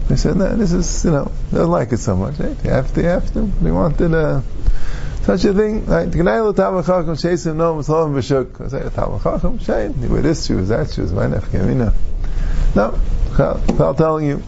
They 0.10 0.16
said, 0.16 0.38
no, 0.38 0.56
this 0.56 0.74
is, 0.74 1.06
you 1.06 1.12
know, 1.12 1.32
they 1.52 1.60
don't 1.60 1.70
like 1.70 1.92
it 1.92 2.00
so 2.00 2.16
much. 2.16 2.38
Hey, 2.38 2.56
you 2.64 2.72
have 2.72 2.92
to, 2.96 3.02
you 3.02 3.08
have 3.08 3.32
to. 3.34 3.44
We 3.44 3.72
wanted 3.72 4.12
uh, 4.12 4.42
such 5.22 5.46
a 5.46 5.54
thing. 5.54 5.86
Right? 5.86 6.10
Gnai 6.10 6.44
lo 6.44 6.52
tamachachim 6.52 7.16
sheisim 7.16 7.56
no 7.56 7.76
mislavim 7.76 8.16
b'shuk. 8.16 8.60
I 8.60 8.70
say, 8.70 8.80
tamachachim 8.90 9.60
shein. 9.60 10.02
You 10.02 10.10
wear 10.10 10.24
this 10.24 10.48
shoes, 10.48 10.70
that 10.70 10.92
shoes. 10.92 11.14
Why 11.14 11.28
not? 11.28 11.44
No. 12.76 13.00
I'll 13.38 13.94
tell 13.94 14.20
you, 14.20 14.42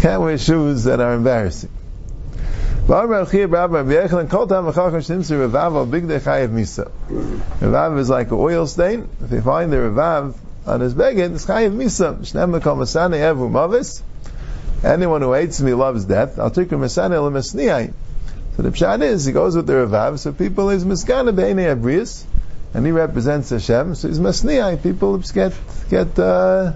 can't 0.00 0.20
wear 0.20 0.36
shoes 0.36 0.84
that 0.84 1.00
are 1.00 1.14
embarrassing. 1.14 1.70
Revav 2.86 3.18
is 7.98 8.10
like 8.10 8.26
an 8.28 8.34
oil 8.34 8.66
stain. 8.66 9.08
If 9.22 9.30
they 9.30 9.40
find 9.40 9.72
the 9.72 9.76
Revav 9.76 10.34
on 10.66 10.80
his 10.80 10.94
beged, 10.94 11.34
it's 11.34 11.46
chayiv 11.46 11.72
misa. 11.74 12.18
Shnem 12.18 12.50
mekom 12.60 12.78
masane 12.78 13.16
evu 13.16 13.50
mavis. 13.50 14.02
Anyone 14.84 15.22
who 15.22 15.32
hates 15.32 15.60
me 15.60 15.74
loves 15.74 16.04
death. 16.04 16.38
I'll 16.38 16.50
take 16.50 16.70
him 16.70 16.80
masane 16.80 17.10
lemasniyai. 17.10 17.92
So 18.56 18.62
the 18.62 18.70
pshat 18.70 19.02
is, 19.02 19.24
he 19.24 19.32
goes 19.32 19.56
with 19.56 19.66
the 19.66 19.74
Revav, 19.74 20.18
so 20.18 20.32
people 20.32 20.70
is 20.70 20.84
miskana 20.84 21.34
be'enei 21.34 21.74
abrius, 21.74 22.24
and 22.74 22.84
he 22.84 22.92
represents 22.92 23.50
Hashem, 23.50 23.94
so 23.94 24.08
he's 24.08 24.18
masniyai. 24.18 24.82
People 24.82 25.18
get, 25.18 25.54
get, 25.88 26.18
uh, 26.18 26.72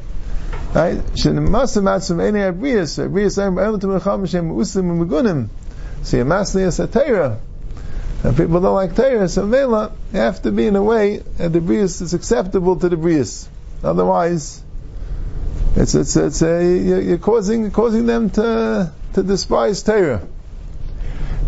right? 0.75 0.99
Shenimasa 1.15 1.83
matzum 1.83 2.19
enei 2.19 2.53
abrius, 2.53 3.05
abrius 3.05 3.37
ayim 3.39 3.57
ba'elam 3.57 3.81
tu 3.81 3.89
mecham 3.89 4.21
Hashem 4.21 4.51
usim 4.51 4.99
u'megunim. 4.99 5.49
See, 6.03 6.21
a 6.21 6.25
masli 6.25 6.63
is 6.63 6.79
a 6.79 6.87
Torah. 6.87 7.41
And 8.23 8.37
people 8.37 8.61
don't 8.61 8.75
like 8.75 8.97
Torah, 8.97 9.29
so 9.29 9.47
Vela, 9.47 9.93
you 10.13 10.19
have 10.21 10.41
to 10.43 10.53
be 10.53 10.67
in 10.67 10.77
a 10.77 10.83
way 10.83 11.19
that 11.19 11.53
the 11.53 11.61
Brius 11.61 12.01
is 12.01 12.15
acceptable 12.15 12.77
to 12.77 12.89
the 12.89 12.97
Brius. 12.97 13.49
Otherwise, 13.85 14.63
it's, 15.76 15.95
it's, 15.95 16.16
it's 16.16 16.42
a, 16.42 17.02
you're 17.02 17.18
causing, 17.18 17.71
causing 17.71 18.06
them 18.06 18.30
to, 18.30 18.92
to 19.14 19.23
despise 19.23 19.83
Torah. 19.83 20.26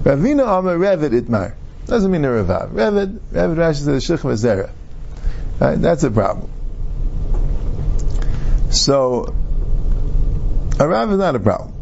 Ravina 0.03 0.59
Amar 0.59 0.77
Revid 0.77 1.19
Itmar. 1.21 1.55
Doesn't 1.87 2.11
mean 2.11 2.25
a 2.25 2.29
Ravav. 2.29 2.71
Revid, 2.71 3.19
Revid 3.33 3.57
Rashi 3.57 3.85
says 3.85 4.11
a 4.11 4.17
Shich 4.17 4.21
Mazera. 4.21 4.71
Right? 5.59 5.81
That's 5.81 6.05
a 6.05 6.11
problem. 6.11 6.51
So, 8.71 9.35
a 10.79 10.87
Rav 10.87 11.11
is 11.11 11.19
not 11.19 11.35
a 11.35 11.41
problem. 11.41 11.73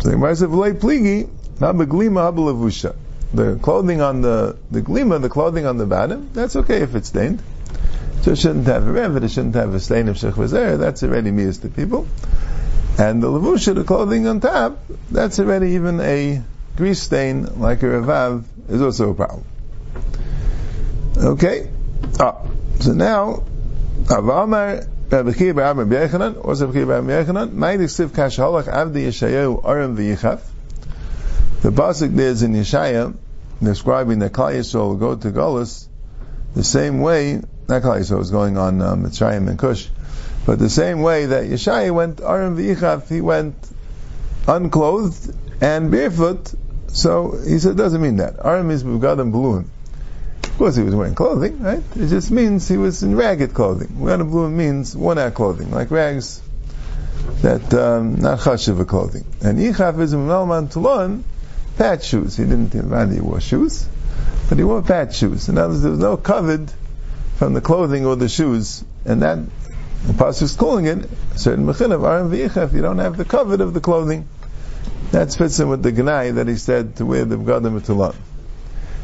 So 0.00 0.10
the 0.10 0.16
Gemara 0.16 0.36
says, 0.36 0.48
Pligi, 0.48 1.30
the 3.34 3.58
clothing 3.62 4.00
on 4.00 4.20
the 4.20 4.56
the 4.70 4.82
glima, 4.82 5.22
the 5.22 5.28
clothing 5.28 5.66
on 5.66 5.78
the 5.78 5.86
bottom, 5.86 6.30
that's 6.32 6.56
okay 6.56 6.82
if 6.82 6.94
it's 6.94 7.08
stained. 7.08 7.42
So 8.22 8.32
it 8.32 8.38
shouldn't 8.38 8.66
have 8.66 8.86
a 8.86 8.92
rev, 8.92 9.16
it 9.22 9.30
shouldn't 9.30 9.54
have 9.54 9.74
a 9.74 9.80
stain 9.80 10.08
of 10.08 10.16
shech 10.16 10.50
there. 10.50 10.76
That's 10.76 11.02
already 11.02 11.30
mias 11.30 11.58
to 11.58 11.68
people. 11.68 12.06
And 12.98 13.22
the 13.22 13.28
levusha, 13.28 13.74
the 13.74 13.84
clothing 13.84 14.26
on 14.26 14.40
top, 14.40 14.78
that's 15.10 15.38
already 15.38 15.72
even 15.72 16.00
a 16.00 16.42
grease 16.76 17.02
stain 17.02 17.60
like 17.60 17.82
a 17.82 17.86
revav 17.86 18.44
is 18.68 18.80
also 18.80 19.10
a 19.10 19.14
problem. 19.14 19.44
Okay. 21.16 21.68
Ah, 22.18 22.46
so 22.80 22.92
now 22.92 23.44
Avamar 24.04 24.88
Rabbi 25.10 25.30
Kiya 25.30 25.54
Bar 25.54 25.64
Abba 25.64 25.84
Yechanan, 25.84 26.44
or 26.44 26.54
Rabbi 26.54 26.72
Kiya 26.72 26.86
Bar 26.86 27.02
Yechanan, 27.02 27.50
Ma'id 27.50 27.80
Siv 27.80 28.14
Kash 28.14 28.36
Halach 28.36 28.64
Avdi 28.64 29.06
Yeshayahu 29.06 29.64
Aram 29.64 29.96
V'Yichaf. 29.96 30.40
The 31.62 31.70
pasuk 31.70 32.14
there 32.14 32.28
is 32.28 32.42
in 32.42 32.52
Yeshaya 32.52 33.16
describing 33.62 34.18
that 34.20 34.32
Klal 34.32 34.54
Yisrael 34.54 34.88
will 34.88 34.96
go 34.96 35.14
to 35.16 35.30
Golis 35.30 35.86
the 36.54 36.64
same 36.64 37.00
way. 37.00 37.42
Not 37.68 37.82
Klal 37.82 37.98
Yisrael 37.98 38.18
was 38.18 38.30
going 38.30 38.58
on 38.58 38.82
uh, 38.82 38.94
Mitzrayim 38.94 39.48
and 39.48 39.58
Cush, 39.58 39.88
but 40.44 40.58
the 40.58 40.68
same 40.68 41.00
way 41.00 41.26
that 41.26 41.44
Yeshaya 41.44 41.92
went 41.94 42.20
Aram 42.20 42.56
v'Yichav, 42.56 43.08
he 43.08 43.20
went 43.20 43.56
unclothed 44.46 45.34
and 45.62 45.90
barefoot. 45.90 46.52
So 46.88 47.40
he 47.44 47.58
said, 47.58 47.76
doesn't 47.76 48.00
mean 48.00 48.16
that. 48.16 48.36
Aram 48.44 48.68
means 48.68 48.84
Bugadim 48.84 49.32
Bluim. 49.32 49.66
Of 50.44 50.58
course, 50.58 50.76
he 50.76 50.82
was 50.82 50.94
wearing 50.94 51.14
clothing, 51.14 51.60
right? 51.62 51.82
It 51.96 52.08
just 52.08 52.30
means 52.30 52.68
he 52.68 52.76
was 52.76 53.02
in 53.02 53.16
ragged 53.16 53.54
clothing. 53.54 53.88
Bugadim 53.88 54.30
Bluim 54.30 54.52
means 54.52 54.94
worn 54.94 55.18
out 55.18 55.34
clothing, 55.34 55.70
like 55.70 55.90
rags 55.90 56.42
that 57.40 57.72
um, 57.74 58.16
not 58.16 58.40
chashiva 58.40 58.86
clothing. 58.86 59.24
And 59.42 59.58
Yichav 59.58 59.98
is 60.00 60.14
Melman 60.14 60.70
Tulon 60.70 61.22
patch 61.76 62.04
shoes. 62.04 62.36
He 62.36 62.44
didn't 62.44 62.72
he 62.72 63.20
wore 63.20 63.40
shoes, 63.40 63.88
but 64.48 64.58
he 64.58 64.64
wore 64.64 64.82
patch 64.82 65.16
shoes. 65.16 65.48
In 65.48 65.58
other 65.58 65.70
words, 65.70 65.82
there 65.82 65.90
was 65.90 66.00
no 66.00 66.16
covered 66.16 66.70
from 67.44 67.52
the 67.52 67.60
clothing 67.60 68.06
or 68.06 68.16
the 68.16 68.26
shoes, 68.26 68.82
and 69.04 69.20
that 69.20 69.36
the 70.06 70.14
pasuk 70.14 70.44
is 70.44 70.56
calling 70.56 70.86
it 70.86 71.06
certain 71.36 71.66
mechin 71.66 71.92
of 71.92 72.02
aram 72.02 72.32
if 72.32 72.72
you 72.72 72.80
don't 72.80 72.96
have 72.96 73.18
the 73.18 73.24
covered 73.26 73.60
of 73.60 73.74
the 73.74 73.82
clothing. 73.82 74.26
That 75.10 75.34
fits 75.34 75.60
in 75.60 75.68
with 75.68 75.82
the 75.82 75.92
gnai 75.92 76.36
that 76.36 76.48
he 76.48 76.56
said 76.56 76.96
to 76.96 77.04
wear 77.04 77.26
the 77.26 77.36
b'gadim 77.36 77.84
tulan. 77.84 78.14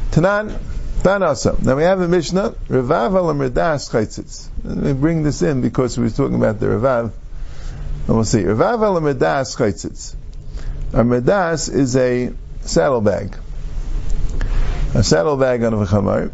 Tanan, 0.09 0.59
Tanasa. 1.03 1.63
Now 1.63 1.75
we 1.75 1.83
have 1.83 2.01
a 2.01 2.07
Mishnah, 2.07 2.55
Revav 2.67 3.15
al 3.15 3.31
Merdas 3.35 3.91
Chaitzitz. 3.91 4.49
We 4.63 4.93
bring 4.93 5.21
this 5.21 5.43
in 5.43 5.61
because 5.61 5.99
we 5.99 6.05
were 6.05 6.09
talking 6.09 6.35
about 6.35 6.59
the 6.59 6.65
Revav. 6.65 7.11
And 8.07 8.15
we'll 8.15 8.23
see. 8.23 8.41
Revav 8.41 8.81
al 8.81 8.99
Merdas 9.01 9.55
Chaitzitz. 9.55 10.15
A 10.93 11.03
Merdas 11.03 11.71
is 11.71 11.95
a 11.95 12.33
saddlebag. 12.61 13.37
A 14.95 15.03
saddlebag 15.03 15.63
on 15.63 15.75
a 15.75 15.85
Chamar. 15.85 16.31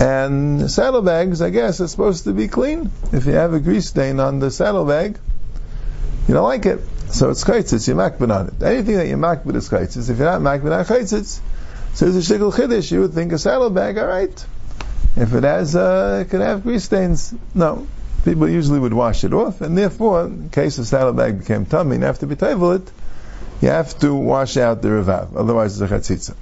And 0.00 0.70
saddlebags, 0.70 1.42
I 1.42 1.50
guess, 1.50 1.80
are 1.80 1.88
supposed 1.88 2.24
to 2.24 2.32
be 2.32 2.46
clean. 2.46 2.90
If 3.12 3.26
you 3.26 3.32
have 3.32 3.52
a 3.52 3.60
grease 3.60 3.88
stain 3.88 4.20
on 4.20 4.38
the 4.38 4.50
saddlebag, 4.50 5.18
you 6.28 6.34
don't 6.34 6.44
like 6.44 6.66
it. 6.66 6.80
So 7.08 7.30
it's 7.30 7.42
chaitzitz, 7.42 7.88
you're 7.88 7.96
on 8.30 8.48
it. 8.48 8.62
Anything 8.62 8.96
that 8.96 9.08
you're 9.08 9.16
is 9.56 9.68
chaitzitz. 9.68 10.10
If 10.10 10.18
you're 10.18 10.30
not 10.30 10.40
makbid 10.40 10.76
on 10.76 10.84
chaitzitz, 10.84 11.40
so 11.94 12.08
there's 12.08 12.30
a 12.30 12.34
shikul 12.34 12.52
chiddush, 12.52 12.92
you 12.92 13.00
would 13.00 13.12
think 13.12 13.32
a 13.32 13.38
saddlebag, 13.38 13.98
alright. 13.98 14.46
If 15.16 15.34
it 15.34 15.42
has, 15.42 15.74
uh, 15.74 16.22
it 16.24 16.30
could 16.30 16.42
have 16.42 16.62
grease 16.62 16.84
stains, 16.84 17.34
no. 17.54 17.88
People 18.24 18.48
usually 18.48 18.78
would 18.78 18.92
wash 18.92 19.24
it 19.24 19.32
off, 19.32 19.62
and 19.62 19.76
therefore, 19.76 20.26
in 20.26 20.50
case 20.50 20.76
the 20.76 20.84
saddlebag 20.84 21.40
became 21.40 21.66
tummy 21.66 21.96
and 21.96 22.04
have 22.04 22.20
to 22.20 22.26
be 22.26 22.36
it, 22.72 22.92
you 23.60 23.68
have 23.68 23.98
to 23.98 24.14
wash 24.14 24.56
out 24.56 24.82
the 24.82 24.88
revav, 24.88 25.34
otherwise 25.34 25.80
it's 25.80 25.90
a 25.90 25.94
chatzitza. 25.94 26.34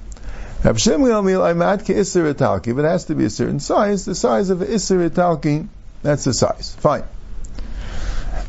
If 0.69 0.85
it 2.77 2.83
has 2.83 3.05
to 3.05 3.15
be 3.15 3.23
a 3.23 3.29
certain 3.29 3.59
size, 3.61 4.03
the 4.03 4.15
size 4.15 4.49
of 4.49 4.59
Isser 4.59 5.09
Italki, 5.09 5.67
that's 6.03 6.25
the 6.25 6.33
size. 6.33 6.75
Fine. 6.75 7.03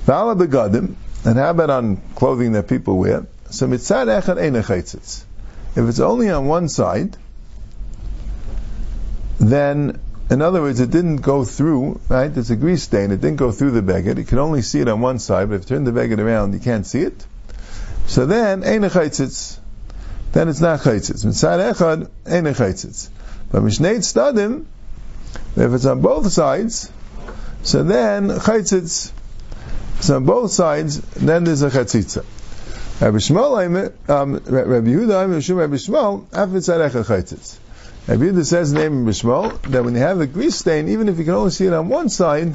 And 0.08 1.38
how 1.38 1.50
about 1.50 1.70
on 1.70 1.98
clothing 2.16 2.52
that 2.52 2.66
people 2.68 2.98
wear? 2.98 3.26
So 3.50 3.68
mitzad 3.68 4.08
echad 4.20 5.24
if 5.76 5.88
it's 5.88 6.00
only 6.00 6.28
on 6.30 6.46
one 6.46 6.68
side, 6.68 7.16
then, 9.38 10.00
in 10.28 10.42
other 10.42 10.60
words, 10.60 10.80
it 10.80 10.90
didn't 10.90 11.18
go 11.18 11.44
through, 11.44 12.00
right? 12.08 12.34
There's 12.34 12.50
a 12.50 12.56
grease 12.56 12.82
stain, 12.82 13.12
it 13.12 13.20
didn't 13.20 13.36
go 13.36 13.52
through 13.52 13.70
the 13.70 13.82
beged. 13.82 14.18
You 14.18 14.24
can 14.24 14.38
only 14.38 14.62
see 14.62 14.80
it 14.80 14.88
on 14.88 15.00
one 15.00 15.20
side, 15.20 15.50
but 15.50 15.54
if 15.56 15.70
you 15.70 15.76
turn 15.76 15.84
the 15.84 15.92
beged 15.92 16.18
around, 16.18 16.52
you 16.52 16.58
can't 16.58 16.84
see 16.84 17.02
it. 17.02 17.24
So 18.08 18.26
then, 18.26 18.64
ein 18.64 18.82
chaitzitz. 18.82 19.58
Then 20.32 20.48
it's 20.48 20.60
not 20.60 20.80
chaitzitz. 20.80 21.24
Mitzad 21.24 21.72
echad, 21.72 22.10
ein 22.26 22.44
chaitzitz. 22.44 23.08
But 23.50 23.62
mishnei 23.62 23.98
stadim, 23.98 24.66
if 25.56 25.72
it's 25.72 25.86
on 25.86 26.00
both 26.00 26.30
sides, 26.30 26.90
so 27.62 27.82
then 27.82 28.28
chaitzitz. 28.28 29.12
So 30.00 30.16
on 30.16 30.24
both 30.24 30.52
sides, 30.52 31.00
then 31.00 31.44
there's 31.44 31.62
a 31.62 31.70
chatzitza. 31.70 32.24
Rabbi 33.00 33.18
Shmuel, 33.18 33.92
um, 34.10 34.32
Rabbi 34.34 34.88
Yehuda, 34.88 35.56
Rabbi 35.56 35.74
Shmuel, 35.76 36.26
after 36.32 36.56
Tzarech 36.56 37.04
Chaitzitz. 37.04 37.58
Rabbi 38.06 38.24
Yehuda 38.24 38.44
says 38.44 38.72
the 38.72 38.78
name 38.80 39.06
of 39.06 39.14
Shmuel, 39.14 39.60
that 39.70 39.84
when 39.84 39.94
you 39.94 40.00
have 40.00 40.20
a 40.20 40.26
grease 40.26 40.56
stain, 40.56 40.88
even 40.88 41.08
if 41.08 41.18
you 41.18 41.24
can 41.24 41.34
only 41.34 41.50
see 41.50 41.66
it 41.66 41.72
on 41.72 41.88
one 41.88 42.08
side, 42.08 42.54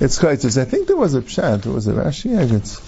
it's 0.00 0.18
Chaitzitz. 0.18 0.60
I 0.60 0.64
think 0.64 0.88
there 0.88 0.96
was 0.96 1.14
a 1.14 1.20
pshat, 1.22 1.66
it 1.66 1.70
was 1.70 1.86
a 1.86 1.92
Rashi, 1.92 2.38
I 2.38 2.46
guess, 2.46 2.80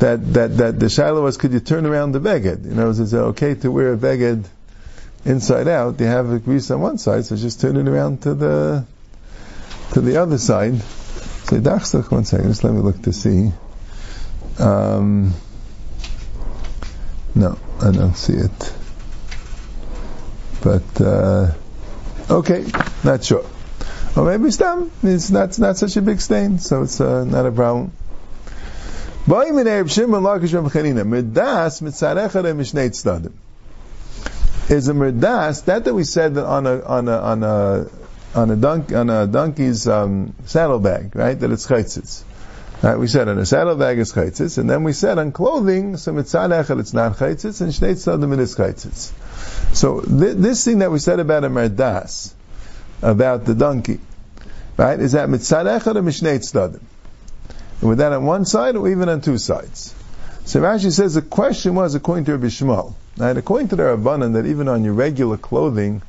that, 0.00 0.20
that, 0.34 0.56
that 0.56 0.80
the 0.80 0.88
Shiloh 0.88 1.22
was, 1.22 1.36
could 1.36 1.52
you 1.52 1.60
turn 1.60 1.86
around 1.86 2.12
the 2.12 2.20
beged? 2.20 2.64
You 2.64 2.74
know, 2.74 2.90
is 2.90 3.12
it 3.12 3.16
okay 3.16 3.54
to 3.54 3.70
wear 3.70 3.92
a 3.92 3.96
beged 3.96 4.46
inside 5.24 5.68
out? 5.68 6.00
You 6.00 6.06
have 6.06 6.30
a 6.30 6.38
grease 6.38 6.70
on 6.70 6.80
one 6.80 6.98
side, 6.98 7.24
so 7.24 7.36
just 7.36 7.60
turn 7.60 7.76
it 7.76 7.88
around 7.88 8.22
to 8.22 8.34
the, 8.34 8.84
to 9.92 10.00
the 10.00 10.20
other 10.20 10.38
side. 10.38 10.80
So, 10.80 11.60
one 11.60 12.24
second, 12.24 12.48
just 12.48 12.64
let 12.64 12.72
me 12.72 12.80
look 12.80 13.02
to 13.02 13.12
see. 13.12 13.52
Um, 14.58 15.34
no, 17.34 17.58
I 17.80 17.90
don't 17.90 18.16
see 18.16 18.34
it. 18.34 18.74
But, 20.62 21.00
uh, 21.00 21.52
okay, 22.30 22.64
not 23.04 23.22
sure. 23.24 23.44
Or 24.16 24.24
maybe 24.24 24.50
stam, 24.50 24.90
it's 25.02 25.30
not, 25.30 25.58
not 25.58 25.76
such 25.76 25.96
a 25.96 26.02
big 26.02 26.20
stain, 26.20 26.58
so 26.58 26.82
it's 26.84 27.00
uh, 27.00 27.24
not 27.24 27.46
a 27.46 27.52
problem. 27.52 27.92
Is 29.26 29.32
a 34.88 34.92
merdas 34.92 35.64
that 35.64 35.84
that 35.84 35.94
we 35.94 36.04
said 36.04 36.34
that 36.34 36.44
on 36.44 36.66
a 36.66 36.82
on 36.82 37.08
a 37.08 37.18
on 37.18 37.42
a 37.42 37.86
on 38.34 38.50
a, 38.50 38.56
dunk, 38.56 38.92
on 38.92 39.08
a 39.08 39.26
donkey's 39.26 39.88
um, 39.88 40.34
saddlebag, 40.44 41.16
right? 41.16 41.40
That 41.40 41.50
it's 41.52 41.66
chaytzitz. 41.66 42.22
Right, 42.82 42.98
we 42.98 43.06
said 43.06 43.28
on 43.28 43.38
a 43.38 43.46
saddlebag 43.46 43.98
is 43.98 44.12
chaytzitz, 44.12 44.58
and 44.58 44.68
then 44.68 44.84
we 44.84 44.92
said 44.92 45.18
on 45.18 45.32
clothing, 45.32 45.96
so 45.96 46.12
mitzad 46.12 46.78
it's 46.78 46.92
not 46.92 47.16
chaytzitz, 47.16 47.62
and 47.62 47.72
shnei 47.72 47.92
tzadim 47.92 48.34
it 48.34 48.40
is 48.40 48.54
chaytzitz. 48.54 49.10
So 49.74 50.00
th- 50.00 50.36
this 50.36 50.62
thing 50.66 50.80
that 50.80 50.90
we 50.90 50.98
said 50.98 51.18
about 51.18 51.44
a 51.44 51.48
merdas, 51.48 52.34
about 53.00 53.46
the 53.46 53.54
donkey, 53.54 54.00
right, 54.76 55.00
is 55.00 55.12
that 55.12 55.30
mitzad 55.30 55.64
echad 55.64 55.96
or 55.96 56.02
mishnei 56.02 56.40
tzadim? 56.40 56.82
With 57.84 57.98
that 57.98 58.12
on 58.12 58.24
one 58.24 58.46
side 58.46 58.76
or 58.76 58.88
even 58.88 59.10
on 59.10 59.20
two 59.20 59.36
sides? 59.36 59.94
So 60.46 60.60
Rashi 60.60 60.90
says 60.90 61.14
the 61.14 61.22
question 61.22 61.74
was 61.74 61.94
according 61.94 62.24
to 62.24 62.32
Rabbi 62.32 62.46
Shmuel. 62.46 62.94
Right, 63.16 63.36
according 63.36 63.68
to 63.68 63.76
the 63.76 63.82
Rabbanan, 63.82 64.32
that 64.32 64.46
even 64.46 64.68
on 64.68 64.84
your 64.84 64.94
regular 64.94 65.36
clothing, 65.36 66.02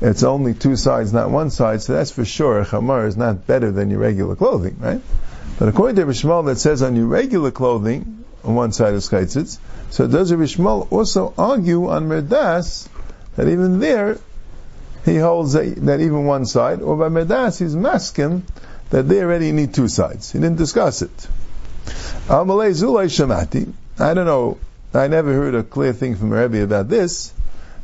it's 0.00 0.22
only 0.22 0.54
two 0.54 0.76
sides, 0.76 1.12
not 1.12 1.30
one 1.30 1.50
side, 1.50 1.82
so 1.82 1.94
that's 1.94 2.10
for 2.10 2.24
sure 2.24 2.60
a 2.60 2.64
chamar 2.64 3.06
is 3.06 3.16
not 3.16 3.46
better 3.46 3.72
than 3.72 3.90
your 3.90 4.00
regular 4.00 4.36
clothing, 4.36 4.76
right? 4.80 5.00
But 5.58 5.68
according 5.68 5.96
to 5.96 6.06
Rishmal, 6.06 6.46
that 6.46 6.58
says 6.58 6.82
on 6.82 6.94
your 6.94 7.06
regular 7.06 7.50
clothing, 7.50 8.24
on 8.44 8.54
one 8.54 8.72
side 8.72 8.94
is 8.94 9.08
chaitzitz, 9.08 9.58
so 9.90 10.06
does 10.06 10.30
Rishmal 10.30 10.92
also 10.92 11.34
argue 11.38 11.88
on 11.88 12.08
Merdas 12.08 12.88
that 13.36 13.48
even 13.48 13.80
there, 13.80 14.18
he 15.04 15.16
holds 15.16 15.54
that, 15.54 15.74
that, 15.86 16.00
even 16.00 16.26
one 16.26 16.46
side, 16.46 16.82
or 16.82 16.96
by 16.96 17.08
Merdas, 17.08 17.58
he's 17.58 17.74
masking 17.74 18.44
that 18.92 19.08
they 19.08 19.22
already 19.22 19.52
need 19.52 19.72
two 19.72 19.88
sides. 19.88 20.32
He 20.32 20.38
didn't 20.38 20.58
discuss 20.58 21.00
it. 21.00 21.28
Amalei 22.28 22.74
Shamati, 22.74 23.72
I 23.98 24.12
don't 24.12 24.26
know, 24.26 24.58
I 24.92 25.08
never 25.08 25.32
heard 25.32 25.54
a 25.54 25.62
clear 25.62 25.94
thing 25.94 26.16
from 26.16 26.30
Rabbi 26.30 26.58
about 26.58 26.88
this, 26.88 27.32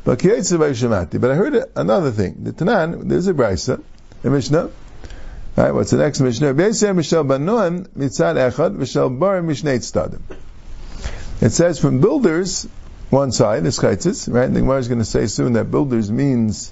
but 0.03 0.19
Shamati, 0.19 1.19
but 1.19 1.31
I 1.31 1.35
heard 1.35 1.65
another 1.75 2.11
thing. 2.11 2.43
The 2.43 2.53
Tanan, 2.53 3.09
there's 3.09 3.27
a 3.27 3.33
Brisa, 3.33 3.81
a 4.23 4.29
Mishnah, 4.29 4.61
All 4.61 4.69
right, 5.57 5.71
what's 5.71 5.89
the 5.89 5.97
next 5.97 6.19
Mishnah? 6.19 6.53
mitzad 6.53 7.87
echad 7.97 9.19
bar 9.19 9.41
It 11.41 11.49
says 11.49 11.79
from 11.79 12.01
builders, 12.01 12.67
one 13.09 13.31
side 13.31 13.65
is 13.65 13.79
chaitzis, 13.79 14.31
right? 14.31 14.53
The 14.53 14.59
Gemara 14.59 14.77
is 14.77 14.87
going 14.87 14.99
to 14.99 15.05
say 15.05 15.25
soon 15.25 15.53
that 15.53 15.71
builders 15.71 16.11
means 16.11 16.71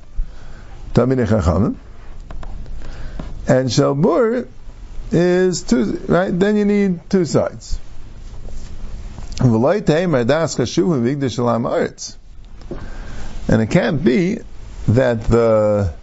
tamid 0.94 1.26
chachamim, 1.26 1.78
and 3.48 3.70
shalbur 3.70 4.48
is 5.12 5.64
two, 5.64 6.02
right? 6.08 6.38
Then 6.38 6.58
you 6.58 6.66
need 6.66 7.10
two 7.10 7.26
sides. 7.26 7.80
And 9.40 9.56
it 13.62 13.70
can't 13.70 14.04
be 14.04 14.40
that 14.88 15.24
the 15.24 15.94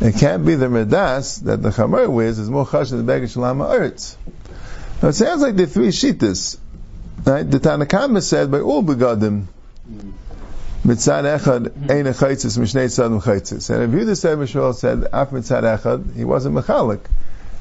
it 0.00 0.14
can't 0.14 0.46
be 0.46 0.54
the 0.54 0.68
medas 0.68 1.42
that 1.42 1.60
the 1.62 1.70
chamar 1.70 2.08
wears 2.08 2.38
is 2.38 2.48
more 2.48 2.64
chash 2.64 2.90
than 2.90 3.04
the 3.04 3.12
beged 3.12 3.24
shalama 3.24 3.68
eretz. 3.76 4.16
Now 5.02 5.08
it 5.08 5.14
sounds 5.14 5.42
like 5.42 5.56
the 5.56 5.66
three 5.66 5.88
shitas. 5.88 6.58
Right? 7.24 7.42
The 7.50 7.58
Tanakama 7.58 8.22
said 8.22 8.50
by 8.50 8.60
all 8.60 8.82
begadim, 8.82 9.46
mitzad 10.88 11.24
echad 11.24 11.90
ein 11.90 12.06
echaitzis 12.06 12.56
mishnei 12.58 12.86
tzad 12.88 13.10
mechaitzis. 13.20 13.68
And 13.70 13.82
if 13.84 14.00
Yehuda 14.00 14.16
said, 14.16 14.38
Mishal 14.38 14.74
said, 14.74 15.04
af 15.12 15.30
mitzad 15.30 15.62
echad, 15.62 16.14
he 16.16 16.24
wasn't 16.24 16.54
mechalik. 16.56 17.00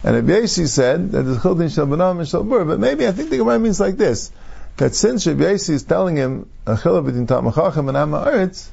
And 0.03 0.27
Yesi 0.27 0.67
said 0.67 1.11
that 1.11 1.23
the 1.23 1.39
children 1.39 1.69
shall 1.69 1.87
benam 1.87 2.19
and 2.19 2.27
shall 2.27 2.43
bur, 2.43 2.63
but 2.63 2.79
maybe 2.79 3.07
I 3.07 3.11
think 3.11 3.29
the 3.29 3.37
Gemara 3.37 3.59
means 3.59 3.79
like 3.79 3.97
this, 3.97 4.31
that 4.77 4.95
since 4.95 5.27
Rabbi 5.27 5.51
is 5.51 5.83
telling 5.83 6.15
him 6.15 6.49
a 6.65 6.75
chilah 6.75 7.03
between 7.05 7.27
Tamachachim 7.27 7.89
and 7.89 7.97
Amma 7.97 8.25
Eretz, 8.25 8.69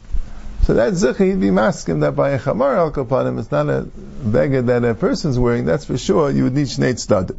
so 0.63 0.75
that 0.75 0.93
zikhi, 0.93 1.31
he'd 1.31 1.41
be 1.41 1.51
masking 1.51 2.01
that 2.01 2.15
by 2.15 2.31
a 2.31 2.39
chamar 2.39 2.77
al 2.77 2.93
kapanim, 2.93 3.39
it's 3.39 3.51
not 3.51 3.69
a 3.69 3.83
beggar 3.83 4.63
that 4.63 4.85
a 4.85 4.95
person's 4.95 5.39
wearing, 5.39 5.65
that's 5.65 5.87
for 5.87 5.99
sure, 5.99 6.31
you 6.31 6.45
would 6.45 6.55
need 6.55 6.69
shnei 6.69 6.99
stud. 6.99 7.37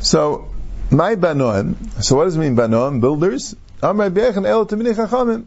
So, 0.00 0.48
my 0.90 1.16
banoim, 1.16 1.74
so 2.04 2.16
what 2.16 2.24
does 2.24 2.36
it 2.36 2.40
mean 2.40 2.54
banoim? 2.54 3.00
Builders? 3.00 3.56
Amr 3.82 4.04
el 4.04 4.66
tamini 4.66 4.94
chachamim, 4.94 5.46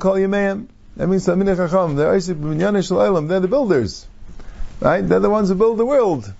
kol 0.00 0.14
yameim. 0.14 0.66
That 0.96 1.08
means 1.08 1.26
tamini 1.26 1.56
chachamim, 1.56 1.96
they're 1.96 2.12
isli 2.14 2.36
minyan 2.36 2.80
shel 2.82 3.02
elam, 3.02 3.28
they're 3.28 3.40
the 3.40 3.48
builders. 3.48 4.06
Right? 4.80 5.00
They're 5.00 5.20
the 5.20 5.30
ones 5.30 5.48
who 5.48 5.54
build 5.54 5.78
the 5.78 5.86
world. 5.86 6.32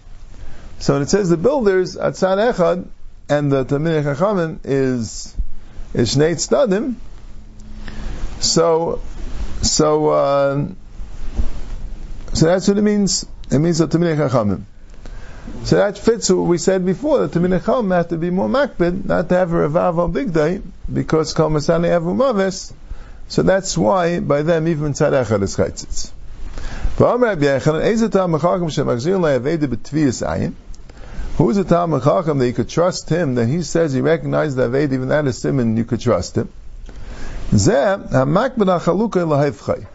So 0.79 0.95
when 0.95 1.03
it 1.03 1.09
says 1.09 1.31
the 1.31 1.37
builders, 1.37 1.97
atzad 1.97 2.53
echad, 2.53 2.87
and 3.29 3.51
the 3.51 3.65
tamini 3.65 4.03
chachamim 4.03 4.61
is, 4.65 5.35
is 5.95 6.15
shnei 6.15 6.35
stadim, 6.35 6.97
so, 8.45 9.01
so, 9.63 10.09
uh, 10.09 10.67
so 12.35 12.47
that's 12.47 12.69
what 12.69 12.77
it 12.77 12.83
means. 12.83 13.27
It 13.51 13.59
means 13.59 13.79
the 13.79 13.87
Tamil 13.87 14.17
Chachamim. 14.17 14.65
So 15.65 15.77
that 15.77 15.99
fits 15.99 16.31
what 16.31 16.47
we 16.47 16.59
said 16.59 16.85
before, 16.85 17.21
that 17.21 17.33
Tamil 17.33 17.59
Chachamim 17.59 17.95
have 17.95 18.09
to 18.09 18.17
be 18.17 18.31
more 18.31 18.49
makbid, 18.49 19.05
not 19.05 19.29
to 19.29 19.35
have 19.35 19.53
a 19.53 19.69
Revav 19.69 19.99
on 19.99 20.13
Big 20.13 20.33
Day, 20.33 20.61
because 20.93 21.33
Kol 21.33 21.51
Masani 21.51 21.89
Avu 21.89 22.75
So 23.29 23.43
that's 23.43 23.77
why 23.77 24.21
by 24.21 24.43
them 24.43 24.69
even 24.69 24.93
tzad 24.93 25.13
echad 25.13 25.43
is 25.43 25.57
chaytzitz. 25.57 26.13
V'amar 26.97 27.23
Rabbi 27.23 27.45
Yechanan, 27.45 27.83
Eze 27.83 28.09
tam 28.11 28.33
mechacham 28.33 28.71
shemachzir 28.71 29.21
le'aveda 29.21 29.67
b'tviyas 29.67 30.27
ayin. 30.27 30.55
Who's 31.37 31.57
a 31.57 31.65
tam 31.65 31.91
mechacham 31.91 32.39
that 32.39 32.47
you 32.47 32.53
could 32.53 32.69
trust 32.69 33.09
him, 33.09 33.35
that 33.35 33.47
he 33.47 33.63
says 33.63 33.93
he 33.93 34.01
recognizes 34.01 34.57
the 34.57 34.69
aveda, 34.69 34.93
even 34.93 35.09
that 35.09 35.27
is 35.27 35.39
simon, 35.39 35.77
you 35.77 35.85
could 35.85 36.01
trust 36.01 36.37
him. 36.37 36.49
Zeh, 37.51 38.11
ha-makbid 38.11 38.67
ha-chalukah 38.67 39.27
l'haifchai. 39.27 39.87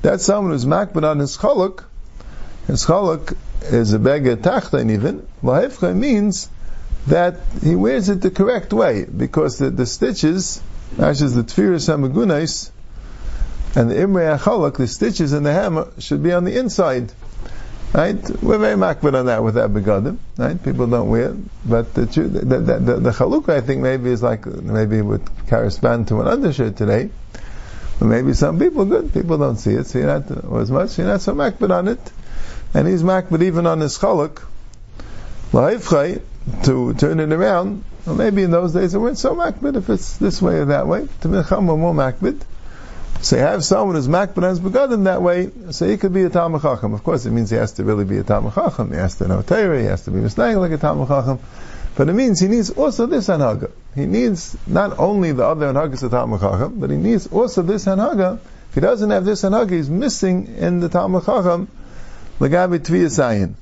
That's 0.00 0.24
someone 0.24 0.52
who's 0.52 0.64
makbid 0.64 1.08
on 1.08 1.20
his 1.20 1.36
chaluk. 1.36 1.84
His 2.66 2.84
chaluk 2.84 3.36
is 3.64 3.92
a 3.92 3.98
beggar 3.98 4.36
tachtain 4.36 4.90
even. 4.90 5.26
L'haifchai 5.42 5.94
means 5.96 6.48
that 7.06 7.40
he 7.62 7.74
wears 7.74 8.08
it 8.08 8.20
the 8.20 8.30
correct 8.30 8.72
way, 8.72 9.04
because 9.04 9.58
the, 9.58 9.70
the 9.70 9.86
stitches, 9.86 10.62
actually 11.00 11.32
the 11.32 11.42
tfiris 11.42 11.88
hamagunais, 11.88 12.70
and 13.74 13.90
the 13.90 13.94
imrei 13.94 14.38
achalak, 14.38 14.76
the 14.76 14.86
stitches 14.86 15.32
and 15.32 15.44
the 15.46 15.52
hammer, 15.52 15.88
should 15.98 16.22
be 16.22 16.32
on 16.32 16.44
the 16.44 16.58
inside. 16.58 17.12
Right? 17.94 18.42
We're 18.42 18.58
very 18.58 18.76
makbid 18.76 19.18
on 19.18 19.26
that 19.26 19.44
with 19.44 19.54
that 19.54 19.70
begadim. 19.70 20.16
Right? 20.38 20.62
People 20.62 20.86
don't 20.86 21.10
wear 21.10 21.30
it. 21.30 21.36
But 21.66 21.92
the, 21.92 22.06
the, 22.06 22.56
the, 22.58 22.78
the, 22.78 23.12
the 23.12 23.44
I 23.48 23.60
think, 23.60 23.82
maybe 23.82 24.10
is 24.10 24.22
like, 24.22 24.46
maybe 24.46 25.02
would 25.02 25.22
correspond 25.48 26.08
to 26.08 26.20
an 26.22 26.26
undershirt 26.26 26.76
today. 26.76 27.10
But 27.98 28.06
maybe 28.06 28.32
some 28.32 28.58
people, 28.58 28.86
good, 28.86 29.12
people 29.12 29.36
don't 29.36 29.56
see 29.56 29.74
it, 29.74 29.86
so 29.86 29.98
not, 30.00 30.44
or 30.44 30.60
as 30.60 30.70
much, 30.70 30.96
you're 30.98 31.06
not 31.06 31.20
so 31.20 31.34
makbid 31.34 31.70
on 31.70 31.88
it. 31.88 32.00
And 32.74 32.88
he's 32.88 33.02
makbid 33.02 33.42
even 33.42 33.66
on 33.66 33.80
his 33.80 33.98
chaluk. 33.98 34.42
To 36.64 36.94
turn 36.94 37.20
it 37.20 37.32
around, 37.32 37.84
well, 38.04 38.16
maybe 38.16 38.42
in 38.42 38.50
those 38.50 38.72
days 38.72 38.94
it 38.94 38.98
weren't 38.98 39.18
so 39.18 39.34
makbid 39.36 39.76
if 39.76 39.88
it's 39.90 40.16
this 40.16 40.42
way 40.42 40.56
or 40.56 40.64
that 40.66 40.88
way. 40.88 41.06
To 41.20 41.28
Milcham 41.28 41.64
more 41.64 41.94
makbid. 41.94 42.42
So 43.20 43.36
you 43.36 43.42
have 43.42 43.64
someone 43.64 43.94
who's 43.94 44.08
makbid 44.08 44.42
has 44.42 44.58
begotten 44.58 45.04
that 45.04 45.22
way, 45.22 45.50
so 45.70 45.86
he 45.86 45.96
could 45.96 46.12
be 46.12 46.22
a 46.22 46.30
Talmud 46.30 46.62
Chacham. 46.62 46.94
Of 46.94 47.04
course, 47.04 47.24
it 47.24 47.30
means 47.30 47.50
he 47.50 47.56
has 47.56 47.72
to 47.74 47.84
really 47.84 48.04
be 48.04 48.18
a 48.18 48.24
Talmud 48.24 48.54
Chacham. 48.54 48.90
He 48.90 48.96
has 48.96 49.14
to 49.16 49.28
know 49.28 49.42
Torah, 49.42 49.78
he 49.78 49.86
has 49.86 50.04
to 50.06 50.10
be 50.10 50.18
misnaying 50.18 50.58
like 50.58 50.72
a 50.72 50.78
Talmud 50.78 51.06
Chacham. 51.06 51.38
But 51.94 52.08
it 52.08 52.14
means 52.14 52.40
he 52.40 52.48
needs 52.48 52.70
also 52.70 53.06
this 53.06 53.28
Hanhaga. 53.28 53.70
He 53.94 54.06
needs 54.06 54.56
not 54.66 54.98
only 54.98 55.30
the 55.32 55.44
other 55.44 55.72
Hanhagas 55.72 56.02
of 56.02 56.10
Talmud 56.10 56.80
but 56.80 56.90
he 56.90 56.96
needs 56.96 57.28
also 57.28 57.62
this 57.62 57.84
Hanhaga. 57.84 58.40
If 58.70 58.74
he 58.74 58.80
doesn't 58.80 59.10
have 59.10 59.24
this 59.24 59.42
Hanhaga, 59.42 59.70
he's 59.70 59.90
missing 59.90 60.56
in 60.56 60.80
the 60.80 60.88
Talmud 60.88 61.22
Lagabi 62.42 62.80
Tviyasayin. 62.80 63.54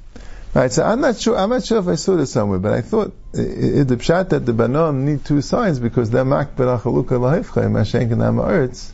Right, 0.53 0.73
so 0.73 0.83
I'm 0.85 1.01
not 1.01 1.17
sure, 1.17 1.37
I'm 1.37 1.51
not 1.51 1.65
sure 1.65 1.79
if 1.79 1.87
I 1.87 1.95
saw 1.95 2.17
this 2.17 2.33
somewhere, 2.33 2.59
but 2.59 2.73
I 2.73 2.81
thought, 2.81 3.13
it, 3.33 3.87
the 3.87 3.97
pshat 3.97 4.31
that 4.31 4.47
the 4.47 4.53
Banom 4.53 5.03
need 5.03 5.25
two 5.25 5.43
signs 5.43 5.79
because 5.79 6.11
they're 6.11 6.25
makbid 6.25 6.81
achaluka 6.81 7.21
lahifcha, 7.21 7.71
mashenk 7.71 8.11
and 8.11 8.21
ha'aretz 8.21 8.91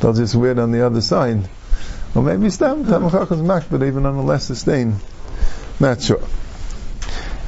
they'll 0.00 0.12
just 0.12 0.34
wear 0.34 0.52
it 0.52 0.58
on 0.58 0.72
the 0.72 0.84
other 0.84 1.00
side. 1.00 1.48
Or 2.14 2.22
maybe 2.22 2.50
Stam 2.50 2.84
Tamachach 2.84 3.30
is 3.32 3.38
makbid 3.38 3.86
even 3.86 4.06
on 4.06 4.14
a 4.14 4.22
lesser 4.22 4.54
stain. 4.54 4.96
Not 5.78 6.02
sure. 6.02 6.22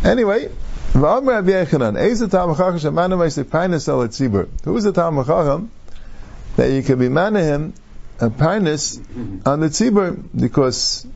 Anyway, 0.05 0.51
V'am 0.93 1.27
Rabbi 1.27 1.51
Yechanan, 1.51 2.01
Eza 2.01 2.29
Tamachach 2.29 2.75
Shemana 2.75 3.17
Meisik 3.17 3.45
Painis 3.45 3.89
El 3.89 4.07
Tzibur. 4.09 4.49
Who 4.65 4.77
is 4.77 4.85
the 4.85 4.93
Tamachacham 4.93 5.69
that 6.57 6.71
you 6.71 6.83
can 6.83 6.99
be 6.99 7.09
manahim 7.09 7.73
a 8.21 8.29
Painis 8.29 8.99
on 9.47 9.61
the 9.61 9.69
Tzibur? 9.69 10.23
Because 10.39 11.07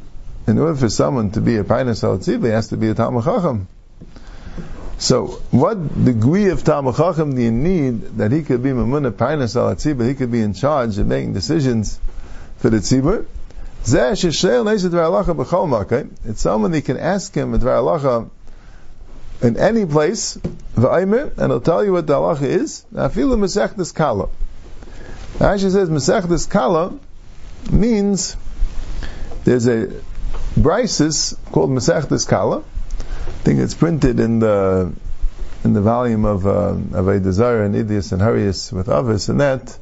in 0.47 0.59
order 0.59 0.77
for 0.77 0.89
someone 0.89 1.31
to 1.33 1.41
be 1.41 1.57
a 1.57 1.65
Tzibur, 1.65 2.45
he 2.45 2.51
has 2.51 2.69
to 2.69 2.77
be 2.77 2.89
a 2.89 2.95
Tamachacham. 2.95 3.67
So, 4.99 5.27
what 5.51 6.05
degree 6.05 6.51
of 6.51 6.65
Talmud 6.65 6.97
do 6.97 7.43
you 7.43 7.51
need 7.51 8.19
that 8.19 8.31
he 8.31 8.43
could 8.43 8.63
be 8.63 8.71
Mamunah 8.71 9.13
Painas 9.13 9.57
al 9.57 9.75
Tzibur, 9.75 10.09
he 10.09 10.15
could 10.15 10.31
be 10.31 10.41
in 10.41 10.55
charge 10.55 10.99
of 10.99 11.07
making 11.07 11.35
decisions 11.35 11.99
for 12.59 12.71
the 12.71 12.79
Tzibur? 12.79 13.27
It's 13.87 13.91
someone 16.41 16.71
that 16.71 16.85
can 16.87 16.97
ask 16.97 17.35
him 17.35 17.53
in 19.43 19.59
any 19.59 19.85
place, 19.85 20.39
and 20.77 21.37
he'll 21.37 21.61
tell 21.61 21.85
you 21.85 21.93
what 21.93 22.07
the 22.07 22.15
halacha 22.15 22.43
is. 22.43 22.87
Afilu 22.95 23.37
Masechtas 23.37 23.95
Kala. 23.95 24.31
Rashi 25.39 25.71
says 25.71 25.91
Masechtas 25.91 26.49
Kala 26.49 26.99
means 27.71 28.37
there's 29.45 29.67
a 29.67 29.91
brisis 30.57 31.37
called 31.53 31.71
Masechtas 31.71 32.29
Kala, 32.29 32.59
I 32.61 33.31
think 33.45 33.61
it's 33.61 33.75
printed 33.75 34.21
in 34.21 34.39
the 34.39 34.93
in 35.65 35.73
the 35.73 35.81
volume 35.81 36.25
of 36.25 36.47
uh, 36.47 36.75
Avay 36.95 37.23
Desire 37.23 37.63
and 37.63 37.75
Idias 37.75 38.13
and 38.13 38.21
Harius 38.21 38.73
with 38.73 38.89
Avis 38.89 39.29
and 39.29 39.41
that. 39.41 39.79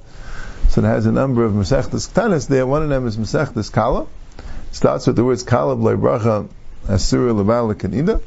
So 0.69 0.81
it 0.81 0.85
has 0.85 1.07
a 1.07 1.13
number 1.13 1.45
of 1.45 1.53
Masechtas 1.53 2.09
Ktanis 2.09 2.49
there. 2.49 2.67
One 2.67 2.83
of 2.83 2.89
them 2.89 3.07
is 3.07 3.17
Masechtas 3.17 3.71
Kala. 3.71 4.03
It 4.03 4.75
starts 4.75 5.07
with 5.07 5.17
the 5.17 5.25
words 5.25 5.43
Kala 5.43 5.77
Blay 5.77 5.95
Bracha 5.95 6.49
Asura 6.89 7.33
Lebalik 7.33 7.85
and 7.85 7.95
Ida. 7.95 8.21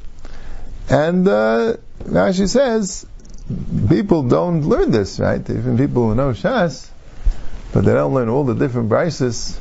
And 0.90 1.28
uh, 1.28 1.78
Rashi 2.04 2.48
says 2.48 3.06
people 3.90 4.24
don't 4.24 4.62
learn 4.62 4.92
this, 4.92 5.20
right? 5.20 5.42
Even 5.50 5.78
people 5.78 6.10
who 6.10 6.16
know 6.16 6.32
Shas, 6.32 6.88
but 7.74 7.86
they 7.86 7.94
don't 7.94 8.14
learn 8.14 8.30
all 8.30 8.44
the 8.44 8.54
different 8.54 8.90
brises 8.90 9.58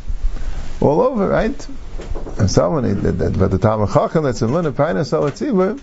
all 0.81 1.01
over, 1.01 1.29
right? 1.29 1.67
And 2.39 2.51
someone, 2.51 3.03
that, 3.03 3.19
that, 3.19 3.39
but 3.39 3.51
the 3.51 3.59
Talmud 3.59 3.91
Chacham 3.93 4.25
that's 4.25 4.43
in 4.43 4.53
Luna 4.53 4.73
Paina 4.73 5.01
Salatzibur, 5.01 5.81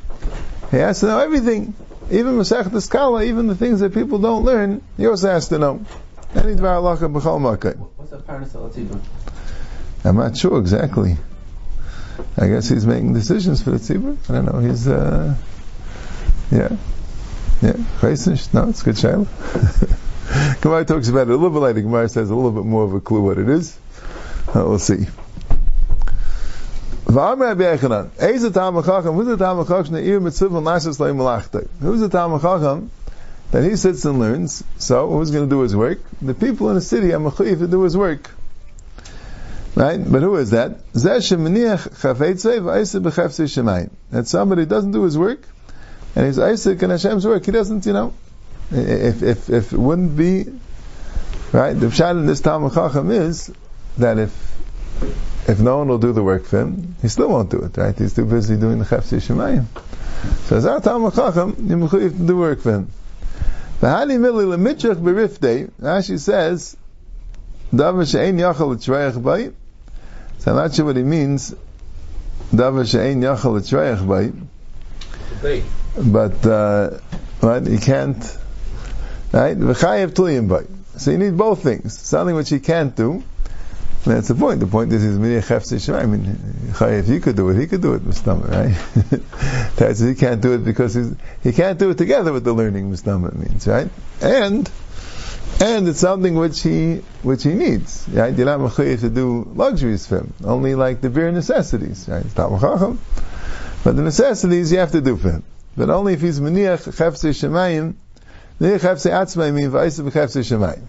he 0.69 0.77
has 0.77 0.99
to 0.99 1.07
know 1.07 1.19
everything. 1.19 1.73
Even 2.09 2.33
Masech 2.33 2.65
Skala, 2.65 3.25
even 3.25 3.47
the 3.47 3.55
things 3.55 3.79
that 3.79 3.93
people 3.93 4.19
don't 4.19 4.43
learn, 4.43 4.81
he 4.97 5.07
also 5.07 5.29
has 5.29 5.47
to 5.49 5.57
know. 5.57 5.85
Any 6.35 6.55
Dvar 6.55 6.81
Halacha 6.81 7.11
B'chol 7.11 7.39
Makai. 7.39 7.77
What's 7.77 8.11
a 8.11 8.19
Paina? 8.19 9.01
I'm 10.03 10.17
not 10.17 10.35
sure 10.35 10.59
exactly. 10.59 11.17
I 12.37 12.47
guess 12.47 12.69
he's 12.69 12.85
making 12.85 13.13
decisions 13.13 13.61
for 13.61 13.71
the 13.71 13.77
tzibur. 13.77 14.17
I 14.29 14.33
don't 14.33 14.45
know. 14.45 14.59
He's, 14.59 14.87
uh, 14.87 15.35
yeah, 16.51 16.75
yeah. 17.61 17.73
Chaisish? 17.99 18.53
No, 18.53 18.69
it's 18.69 18.81
a 18.81 18.85
good 18.85 18.97
child. 18.97 19.27
Gemara 20.61 20.85
talks 20.85 21.09
about 21.09 21.27
it 21.27 21.29
a 21.29 21.35
little 21.35 21.49
bit 21.49 21.59
later. 21.59 21.81
Gemara 21.81 22.09
says 22.09 22.29
a 22.29 22.35
little 22.35 22.51
bit 22.51 22.65
more 22.65 22.83
of 22.83 22.93
a 22.93 22.99
clue 22.99 23.21
what 23.21 23.37
it 23.37 23.49
is. 23.49 23.77
Uh, 24.49 24.65
we'll 24.65 24.79
see. 24.79 25.07
V'am 27.12 27.41
Rabbi 27.41 27.63
Yechanan, 27.63 28.10
Eiz 28.12 28.41
the 28.41 28.52
Tam 28.52 28.82
Chacham, 28.82 29.15
who's 29.15 29.28
the 29.28 29.36
Tam 29.36 29.65
Chacham, 29.65 29.95
the 29.95 30.02
Ir 30.02 30.21
Mitzvah 30.21 30.47
Nasis 30.47 30.97
Leim 30.97 31.17
Malachtai? 31.17 31.67
Who's 31.82 32.00
the 32.00 32.08
Tam 32.08 32.39
Chacham 32.39 32.89
that 33.52 33.69
he 33.69 33.76
sits 33.76 34.06
and 34.06 34.17
learns, 34.17 34.63
so 34.78 35.10
who's 35.10 35.30
going 35.30 35.43
to 35.43 35.50
do 35.54 35.60
his 35.60 35.76
work? 35.76 36.00
The 36.21 36.34
people 36.34 36.69
in 36.69 36.76
the 36.76 36.82
city 36.82 37.12
are 37.12 37.19
mechuyev 37.19 37.60
to 37.60 37.67
do 37.67 37.84
his 37.84 37.97
work. 37.97 38.32
Right? 39.76 40.00
But 40.02 40.21
who 40.21 40.38
is 40.38 40.52
that? 40.52 40.93
Zeh 40.93 41.17
shemeniach 41.17 42.00
chafetzei 42.00 42.62
v'aisa 42.62 43.04
b'chaftzei 43.04 43.43
shemayim. 43.43 43.89
That 44.12 44.28
somebody 44.28 44.65
doesn't 44.65 44.93
do 44.93 45.04
his 45.04 45.17
work, 45.17 45.45
and 46.15 46.26
he's 46.26 46.39
Isaac 46.39 46.82
in 46.82 46.91
Hashem's 46.91 47.28
work. 47.28 47.45
He 47.45 47.52
doesn't, 47.52 47.86
you 47.86 47.91
know, 47.91 48.13
if, 48.71 49.21
if, 49.21 49.50
if 49.50 49.74
it 49.74 49.78
wouldn't 49.78 50.15
be, 50.15 50.45
right, 51.52 51.74
the 51.74 51.88
pshat 51.88 52.12
in 52.12 52.26
this 52.26 52.39
Talmud 52.39 52.74
Chacham 52.74 53.12
is 53.12 53.52
that 53.97 54.17
if 54.17 54.52
if 55.47 55.60
no 55.60 55.80
one 55.80 55.88
will 55.88 55.97
do 55.97 56.13
the 56.13 56.23
work 56.23 56.45
for 56.45 56.62
him, 56.62 56.95
he 57.01 57.08
still 57.08 57.30
won't 57.30 57.49
do 57.49 57.60
it, 57.60 57.75
right? 57.77 57.97
He's 57.97 58.13
too 58.13 58.25
busy 58.25 58.58
doing 58.58 58.80
the 58.80 58.86
Chefsi 58.86 59.19
Shemayim. 59.19 59.65
So 60.47 60.58
as 60.58 60.65
our 60.65 60.80
Talmud 60.80 61.15
Chacham, 61.15 61.56
you 61.67 61.80
have 61.80 61.91
to 61.91 62.10
do 62.10 62.25
the 62.25 62.36
work 62.36 62.62
for 62.62 62.73
him. 62.73 62.91
V'hani 63.82 64.19
mili 64.19 64.47
l'mitchach 64.47 64.95
b'rifdei, 64.95 65.71
Rashi 65.82 66.19
says, 66.19 66.77
Davar 67.73 68.10
she'ein 68.10 68.38
yachal 68.38 68.75
l'tzrayach 68.75 69.23
bay. 69.23 69.51
So 70.39 70.51
I'm 70.51 70.58
not 70.58 70.75
sure 70.75 70.86
what 70.86 70.95
he 70.95 71.04
means, 71.04 71.56
Davar 72.54 72.88
she'ein 72.89 73.21
yachal 73.21 73.54
l'tzrayach 73.56 74.08
bay. 75.41 75.63
But, 75.97 76.45
uh, 76.45 76.99
right, 77.41 77.65
he 77.65 77.80
can't, 77.80 78.38
right? 79.32 79.58
V'chayev 79.58 80.12
tuliyim 80.12 80.47
bay. 80.47 80.67
So 80.97 81.10
you 81.10 81.17
need 81.17 81.36
both 81.36 81.63
things. 81.63 81.97
Something 81.97 82.36
which 82.36 82.49
he 82.49 82.60
can't 82.60 82.95
do, 82.95 83.23
that's 84.03 84.29
the 84.29 84.35
point. 84.35 84.59
The 84.59 84.67
point 84.67 84.91
is, 84.93 85.03
he's 85.03 85.13
Hefse 85.13 85.93
I 85.93 86.05
mean, 86.07 86.37
if 86.79 87.07
he 87.07 87.19
could 87.19 87.35
do 87.35 87.49
it, 87.49 87.59
he 87.59 87.67
could 87.67 87.81
do 87.81 87.93
it, 87.93 88.03
Mustama, 88.03 88.49
right? 88.49 89.75
That's 89.75 89.99
he 89.99 90.15
can't 90.15 90.41
do 90.41 90.53
it 90.53 90.65
because 90.65 90.95
he's, 90.95 91.13
he 91.43 91.51
can't 91.51 91.77
do 91.77 91.91
it 91.91 91.99
together 91.99 92.33
with 92.33 92.43
the 92.43 92.53
learning, 92.53 92.91
Mustama 92.91 93.31
means, 93.33 93.67
right? 93.67 93.89
And, 94.19 94.69
and 95.59 95.87
it's 95.87 95.99
something 95.99 96.33
which 96.33 96.61
he, 96.61 97.03
which 97.21 97.43
he 97.43 97.53
needs, 97.53 98.07
right? 98.09 98.35
You're 98.35 98.47
not 98.47 98.59
mechayiv 98.59 99.01
to 99.01 99.09
do 99.09 99.43
luxuries 99.53 100.07
for 100.07 100.19
him, 100.19 100.33
only 100.43 100.73
like 100.73 101.01
the 101.01 101.11
bare 101.11 101.31
necessities, 101.31 102.09
right? 102.09 102.25
But 102.33 103.95
the 103.95 104.01
necessities 104.01 104.71
you 104.71 104.79
have 104.79 104.93
to 104.93 105.01
do 105.01 105.15
for 105.15 105.31
him. 105.31 105.43
But 105.77 105.91
only 105.91 106.13
if 106.13 106.21
he's 106.21 106.39
Miriach 106.39 106.91
Hefse 106.97 107.29
Shemayim, 107.29 107.93
Miriach 108.59 108.79
Hefse 108.79 109.11
Atzmai 109.11 109.53
means 109.53 109.73
Vaisa 109.73 110.03
B'Chefse 110.09 110.41
Shemayim. 110.41 110.85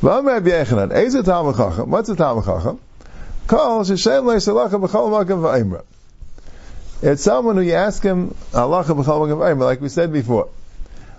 A 0.00 1.22
Talmud 1.22 1.56
Chacham? 1.56 1.90
What's 1.90 2.08
a 2.08 2.14
Talmud 2.14 2.44
Chacham? 2.44 2.78
Kol 3.48 3.82
sheshem 3.82 4.22
le'salacha 4.24 4.80
b'chol 4.80 5.10
makam 5.10 5.40
v'aimra. 5.40 5.84
It's 7.02 7.22
someone 7.22 7.56
who 7.56 7.62
you 7.62 7.72
ask 7.72 8.00
him 8.02 8.30
halacha 8.52 8.96
b'chol 8.96 9.26
makam 9.26 9.38
v'aimra, 9.38 9.64
like 9.64 9.80
we 9.80 9.88
said 9.88 10.12
before. 10.12 10.50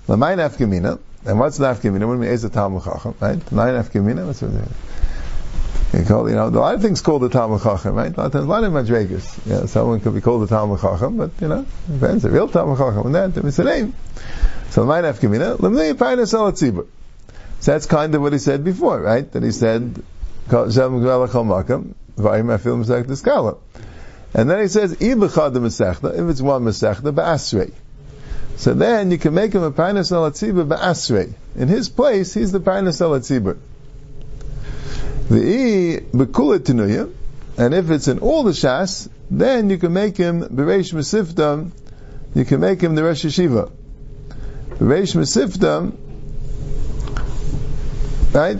L'mayin 0.07 0.37
afkamina. 0.37 0.97
And 1.25 1.37
what's 1.37 1.59
nafkamina? 1.59 2.07
When 2.07 2.19
we 2.19 2.27
is 2.29 2.45
a 2.45 2.49
Talmud 2.49 2.85
Chacham, 2.85 3.15
right? 3.19 3.51
Nine 3.51 3.73
nafkamina. 3.73 4.25
What's 4.25 4.41
it? 4.43 4.51
You 5.99 6.05
call, 6.05 6.29
you 6.29 6.35
know, 6.35 6.47
a 6.47 6.49
lot 6.49 6.75
of 6.75 6.81
things 6.81 7.01
called 7.01 7.23
the 7.23 7.29
Talmud 7.29 7.61
Chacham, 7.61 7.95
right? 7.95 8.15
A 8.15 8.21
lot 8.21 8.33
of, 8.33 8.43
a 8.43 8.47
lot 8.47 8.63
of 8.63 8.71
madrigas. 8.71 9.45
Yeah, 9.45 9.65
someone 9.65 9.99
could 9.99 10.13
be 10.15 10.21
called 10.21 10.43
the 10.43 10.47
Talmud 10.47 10.79
Chacham, 10.79 11.17
but 11.17 11.31
you 11.41 11.49
know, 11.49 11.65
depends. 11.91 12.23
The 12.23 12.29
real 12.29 12.47
Talmud 12.47 12.77
Chacham, 12.77 13.13
and 13.13 13.15
that 13.15 13.45
it's 13.45 13.59
a 13.59 13.65
name. 13.65 13.93
So 14.69 14.85
nine 14.85 15.03
nafkamina. 15.03 15.57
Lemnei 15.57 15.95
painas 15.95 16.33
al 16.33 16.53
tzibur. 16.53 16.87
So 17.59 17.73
that's 17.73 17.85
kind 17.85 18.15
of 18.15 18.21
what 18.21 18.33
he 18.33 18.39
said 18.39 18.63
before, 18.63 19.01
right? 19.01 19.29
That 19.31 19.43
he 19.43 19.51
said, 19.51 20.01
and 20.51 20.73
then 24.49 24.61
he 24.61 24.67
says, 24.67 24.91
if 24.93 24.99
it's 24.99 25.35
one 25.35 26.63
Masechta, 26.63 27.13
ba'asrei. 27.13 27.71
So 28.55 28.73
then 28.73 29.11
you 29.11 29.17
can 29.17 29.33
make 29.33 29.53
him 29.53 29.63
a 29.63 29.71
Parnas 29.71 30.11
al 30.11 30.31
ba'asrei. 30.31 31.33
In 31.55 31.67
his 31.67 31.89
place, 31.89 32.33
he's 32.33 32.51
the 32.51 32.59
Parnas 32.59 33.01
al 33.01 33.19
The 35.29 35.37
E, 35.37 35.99
Bekula 35.99 36.59
Tenuya, 36.59 37.13
and 37.57 37.73
if 37.73 37.89
it's 37.91 38.07
in 38.07 38.19
all 38.19 38.43
the 38.43 38.51
Shas, 38.51 39.09
then 39.29 39.69
you 39.69 39.77
can 39.77 39.93
make 39.93 40.17
him 40.17 40.41
Bereish 40.41 40.93
Mesifta, 40.93 41.69
you 42.33 42.45
can 42.45 42.59
make 42.59 42.81
him 42.81 42.95
the 42.95 43.03
Rosh 43.03 43.25
Hashiva. 43.25 43.71
Bereish 44.79 45.15
Mesifta, 45.15 45.91
Right? 48.33 48.57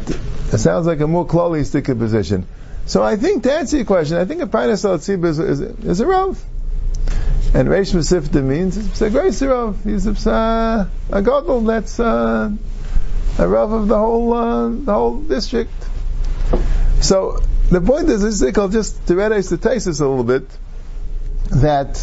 It 0.52 0.58
sounds 0.58 0.88
like 0.88 1.00
a 1.00 1.08
more 1.08 1.26
closely 1.26 1.64
sticker 1.64 1.96
position. 1.96 2.48
So 2.86 3.04
I 3.04 3.18
think 3.18 3.44
to 3.44 3.54
answer 3.54 3.78
your 3.78 3.86
question, 3.86 4.18
I 4.18 4.26
think 4.26 4.42
a 4.42 4.48
Painas 4.48 4.84
al 4.84 4.96
is, 4.96 5.40
is, 5.40 5.60
is 5.62 6.00
a 6.00 6.08
Rav. 6.08 6.44
And 7.54 7.68
Reish 7.68 7.94
Mesifta 7.94 8.44
means 8.44 8.78
it's 8.78 9.02
a 9.02 9.10
great 9.10 9.40
Rav. 9.42 9.84
He's 9.84 10.08
a, 10.08 10.90
a 11.12 11.22
Godel 11.22 11.68
that's 11.68 12.00
uh, 12.00 12.52
a 13.38 13.48
Rav 13.48 13.72
of 13.72 13.88
the 13.88 13.98
whole, 13.98 14.34
uh, 14.34 14.70
the 14.70 14.94
whole 14.94 15.20
district. 15.22 15.72
So 17.02 17.40
the 17.70 17.82
point 17.82 18.10
is, 18.10 18.22
this 18.40 18.58
I'll 18.58 18.70
just 18.70 19.06
to 19.08 19.16
realize 19.16 19.50
the 19.50 19.58
thesis 19.58 20.00
a 20.00 20.08
little 20.08 20.24
bit, 20.24 20.50
that 21.52 21.94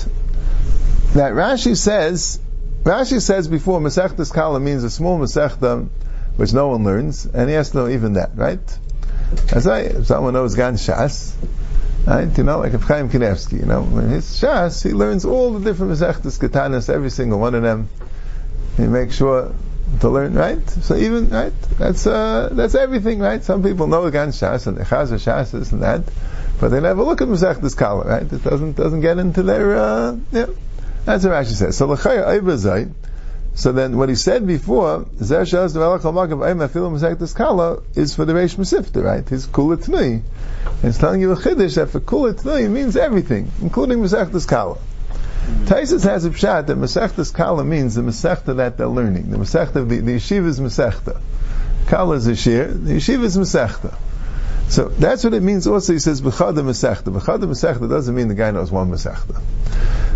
that 1.14 1.32
Rashi 1.32 1.76
says, 1.76 2.38
Rashi 2.82 3.20
says 3.20 3.48
before 3.48 3.80
Masechtas 3.80 4.32
Kala 4.32 4.60
means 4.60 4.84
a 4.84 4.90
small 4.90 5.18
Masechta 5.18 5.88
which 6.36 6.52
no 6.52 6.68
one 6.68 6.84
learns, 6.84 7.26
and 7.26 7.48
he 7.48 7.54
has 7.54 7.70
to 7.70 7.78
know 7.78 7.88
even 7.88 8.14
that, 8.14 8.30
right? 8.36 8.78
As 9.52 9.66
I, 9.66 9.80
if 9.80 10.06
someone 10.06 10.34
knows 10.34 10.54
Gan 10.54 10.74
Shas, 10.74 11.34
right? 12.06 12.36
You 12.36 12.44
know, 12.44 12.58
like 12.58 12.72
Chaim 12.72 13.08
Kanevsky, 13.08 13.60
you 13.60 13.66
know, 13.66 13.82
when 13.82 14.08
his 14.08 14.24
Shas, 14.24 14.82
he 14.82 14.92
learns 14.92 15.24
all 15.24 15.52
the 15.52 15.64
different 15.64 15.92
Masechtas 15.92 16.38
Katanas, 16.38 16.88
every 16.88 17.10
single 17.10 17.38
one 17.38 17.54
of 17.54 17.62
them. 17.62 17.88
He 18.76 18.86
makes 18.86 19.16
sure 19.16 19.54
to 20.00 20.08
learn, 20.08 20.34
right? 20.34 20.68
So 20.68 20.96
even, 20.96 21.30
right? 21.30 21.52
That's, 21.78 22.06
uh, 22.06 22.50
that's 22.52 22.74
everything, 22.74 23.18
right? 23.18 23.42
Some 23.42 23.62
people 23.62 23.86
know 23.86 24.08
Gan 24.10 24.28
Shas 24.28 24.66
and 24.66 24.78
Chazer 24.78 25.18
Shas, 25.18 25.52
this 25.52 25.72
and 25.72 25.82
that, 25.82 26.02
but 26.60 26.68
they 26.68 26.80
never 26.80 27.02
look 27.02 27.22
at 27.22 27.28
Masechtas 27.28 27.76
Kala, 27.76 28.06
right? 28.06 28.30
It 28.30 28.44
doesn't, 28.44 28.76
doesn't 28.76 29.00
get 29.00 29.18
into 29.18 29.42
their, 29.42 29.76
uh, 29.76 30.16
yeah. 30.32 30.46
That's 31.04 31.24
what 31.24 31.32
Rashi 31.32 31.54
says. 31.54 31.76
So, 31.76 31.86
L'chaya 31.86 32.26
Eibazai, 32.26 32.92
so 33.56 33.72
then, 33.72 33.96
what 33.96 34.10
he 34.10 34.16
said 34.16 34.46
before, 34.46 35.06
is 35.18 35.30
for 35.30 35.36
the 35.38 35.48
Reish 38.34 38.56
Masifta, 38.56 39.02
right? 39.02 39.26
His 39.26 39.46
Kula 39.46 39.78
Tnui. 39.78 40.20
It's 40.82 40.98
telling 40.98 41.22
you 41.22 41.32
a 41.32 41.36
Chiddush 41.36 41.76
that 41.76 41.88
for 41.88 42.00
Kula 42.00 42.34
Tnui 42.34 42.70
means 42.70 42.98
everything, 42.98 43.50
including 43.62 44.00
Masechtas 44.00 44.46
Kala. 44.46 44.76
Taisus 45.64 46.04
has 46.04 46.26
a 46.26 46.30
pshat 46.30 46.66
that 46.66 46.76
Masechtas 46.76 47.32
Kala 47.32 47.64
means 47.64 47.94
the 47.94 48.02
Masechta 48.02 48.56
that 48.56 48.76
they're 48.76 48.88
learning. 48.88 49.30
The 49.30 49.38
Masechta, 49.38 49.88
the, 49.88 50.00
the 50.00 50.16
Yeshiva 50.16 50.48
is 50.48 50.60
Masechta. 50.60 51.18
Kala 51.86 52.16
is 52.16 52.26
a 52.26 52.36
shir, 52.36 52.66
the 52.66 52.92
Yeshiva 52.92 53.24
is 53.24 53.38
Masechta. 53.38 53.96
So 54.68 54.88
that's 54.88 55.24
what 55.24 55.32
it 55.32 55.42
means 55.42 55.66
also, 55.66 55.94
he 55.94 55.98
says, 55.98 56.20
B'chada 56.20 56.58
Masechta. 56.58 57.04
B'chada 57.04 57.44
Masechta 57.44 57.88
doesn't 57.88 58.14
mean 58.14 58.28
the 58.28 58.34
guy 58.34 58.50
knows 58.50 58.70
one 58.70 58.90
Masechta. 58.90 59.40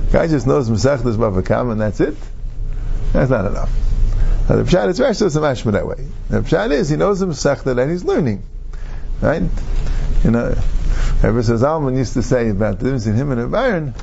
The 0.09 0.13
guy 0.13 0.27
just 0.27 0.47
knows 0.47 0.69
Masechta 0.69 1.07
is 1.07 1.17
Bavakam 1.17 1.73
and 1.73 1.81
that's 1.81 2.01
it. 2.01 2.17
That's 3.13 3.31
not 3.31 3.47
enough. 3.47 3.71
Now, 4.49 4.57
the 4.57 4.63
Pshat 4.65 4.89
is 4.89 4.99
Rashi 4.99 5.21
doesn't 5.21 5.43
mashma 5.43 5.73
that 5.73 5.87
way. 5.87 6.07
The 6.29 6.41
Pshat 6.41 6.71
is 6.71 6.89
he 6.89 6.97
knows 6.97 7.21
the 7.21 7.27
Masechta 7.27 7.79
and 7.79 7.91
he's 7.91 8.05
learning, 8.05 8.43
right? 9.21 9.43
You 10.25 10.31
know, 10.31 10.57
ever 11.23 11.43
since 11.43 11.63
Alman 11.63 11.97
used 11.97 12.15
to 12.15 12.23
say 12.23 12.49
about 12.51 12.79
the 12.79 12.85
difference 12.85 13.07
in 13.07 13.15
him 13.15 13.31
and 13.31 13.41
a 13.41 13.47
Baron, 13.47 13.95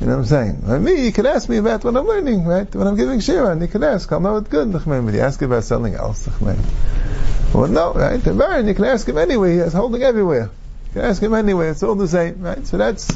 you 0.00 0.06
know 0.06 0.12
what 0.12 0.18
I'm 0.20 0.24
saying? 0.26 0.66
Like 0.66 0.80
me, 0.80 1.04
you 1.04 1.12
can 1.12 1.26
ask 1.26 1.48
me 1.48 1.58
about 1.58 1.84
what 1.84 1.96
I'm 1.96 2.06
learning, 2.06 2.44
right? 2.44 2.72
When 2.74 2.86
I'm 2.86 2.96
giving 2.96 3.20
Shira, 3.20 3.58
you 3.58 3.68
can 3.68 3.84
ask, 3.84 4.10
I'll 4.10 4.20
know 4.20 4.36
it 4.36 4.50
good, 4.50 4.72
but 4.72 4.86
you 4.86 5.20
ask 5.20 5.40
about 5.42 5.64
something 5.64 5.94
else, 5.94 6.28
well, 6.40 7.68
no, 7.68 7.92
right? 7.92 8.22
The 8.22 8.34
Baron, 8.34 8.66
you 8.66 8.74
can 8.74 8.84
ask 8.84 9.08
him 9.08 9.16
anyway, 9.16 9.52
he 9.52 9.58
has 9.58 9.72
holding 9.72 10.02
everywhere. 10.02 10.50
You 10.86 10.92
can 10.92 11.02
ask 11.02 11.22
him 11.22 11.34
anyway, 11.34 11.68
it's 11.68 11.82
all 11.82 11.94
the 11.94 12.08
same, 12.08 12.40
right? 12.40 12.66
So 12.66 12.78
that's 12.78 13.06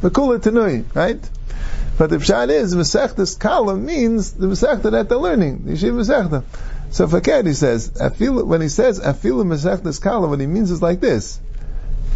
the 0.00 0.10
Kula 0.10 0.38
Tanui, 0.38 0.84
right? 0.94 1.18
But 1.98 2.10
the 2.10 2.18
pshat 2.18 2.48
is 2.50 2.76
Masechtas 2.76 3.36
Kala 3.36 3.76
means 3.76 4.30
the 4.30 4.46
Masechta 4.46 4.92
that 4.92 5.08
they're 5.08 5.18
learning, 5.18 5.64
the 5.64 5.72
Yeshiva 5.72 5.94
Masechta. 5.94 6.44
So 6.90 7.08
Fakir 7.08 7.42
he 7.42 7.54
says, 7.54 7.90
when 8.18 8.60
he 8.60 8.68
says 8.68 9.00
Afilu 9.00 9.44
Masechtas 9.44 10.00
Kala, 10.00 10.28
what 10.28 10.38
he 10.38 10.46
means 10.46 10.70
is 10.70 10.80
like 10.80 11.00
this. 11.00 11.40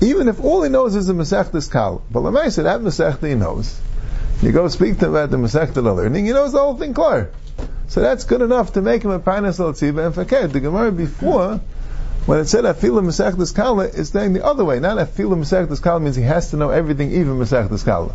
Even 0.01 0.29
if 0.29 0.41
all 0.41 0.63
he 0.63 0.69
knows 0.69 0.95
is 0.95 1.09
the 1.09 1.15
Masechtas 1.15 1.69
Kala, 1.69 2.01
but 2.13 2.21
Lamai 2.21 2.53
said 2.53 2.67
that 2.67 2.81
Masechta 2.81 3.29
he 3.29 3.35
knows. 3.35 3.77
You 4.41 4.53
go 4.53 4.69
speak 4.69 5.01
to 5.01 5.07
him 5.07 5.11
about 5.11 5.33
the 5.33 5.37
Masechta 5.37 5.75
they're 5.75 5.93
learning, 5.93 6.27
he 6.27 6.33
knows 6.33 6.53
the 6.53 6.61
whole 6.61 6.77
thing 6.77 6.95
clear. 6.95 7.33
So 7.89 8.01
that's 8.01 8.23
good 8.23 8.41
enough 8.41 8.75
to 8.75 8.83
make 8.83 9.03
him 9.03 9.11
a 9.11 9.19
Painas 9.19 9.59
al 9.59 9.71
and 9.99 10.15
Fakir. 10.15 10.47
The 10.47 10.61
Gemara 10.61 10.93
before, 10.93 11.61
when 12.27 12.39
it 12.39 12.47
said 12.47 12.65
Afilu 12.65 13.03
Masechtas 13.03 13.53
Kala, 13.53 13.87
is 13.87 14.11
saying 14.11 14.33
the 14.33 14.45
other 14.45 14.65
way. 14.65 14.79
Not 14.79 14.99
Afilu 14.99 15.37
Masechtas 15.37 15.83
Kala 15.83 15.99
means 15.99 16.15
he 16.15 16.23
has 16.23 16.51
to 16.53 16.57
know 16.57 16.71
everything, 16.71 17.11
even 17.11 17.37
Masechtas 17.39 17.85
Kala. 17.85 18.15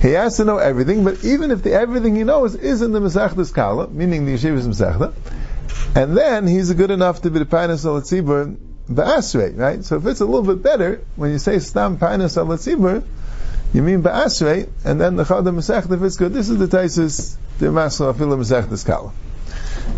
He 0.00 0.12
has 0.12 0.36
to 0.36 0.44
know 0.44 0.58
everything, 0.58 1.04
but 1.04 1.24
even 1.24 1.50
if 1.50 1.62
the 1.62 1.72
everything 1.72 2.14
he 2.16 2.24
knows 2.24 2.54
is 2.54 2.82
in 2.82 2.92
the 2.92 3.00
Masechtas 3.00 3.52
Kala, 3.52 3.88
meaning 3.88 4.26
the 4.26 4.34
Yeshiva's 4.34 4.68
Masechta, 4.68 5.14
and 5.96 6.16
then 6.16 6.46
he's 6.46 6.72
good 6.72 6.90
enough 6.90 7.22
to 7.22 7.30
be 7.30 7.38
the 7.38 7.46
Painas 7.46 7.84
al 7.86 8.00
Tzibur 8.02 8.56
Ba'asrei, 8.88 9.56
right? 9.58 9.84
So 9.84 9.96
if 9.96 10.06
it's 10.06 10.20
a 10.20 10.26
little 10.26 10.42
bit 10.42 10.62
better, 10.62 11.00
when 11.16 11.30
you 11.30 11.38
say 11.38 11.58
Stam 11.58 11.98
Painas 11.98 12.36
al 12.36 12.46
Tzibur, 12.46 13.02
you 13.72 13.82
mean 13.82 14.02
Ba'asrei, 14.02 14.68
and 14.84 15.00
then 15.00 15.16
the 15.16 15.24
Chada 15.24 15.54
Masechta, 15.54 15.92
if 15.96 16.02
it's 16.02 16.16
good, 16.16 16.32
this 16.32 16.50
is 16.50 16.58
the 16.58 16.66
Taisis, 16.66 17.36
the 17.58 17.66
Afilah 17.66 18.14
Masechtas 18.14 18.84
Kala. 18.84 19.12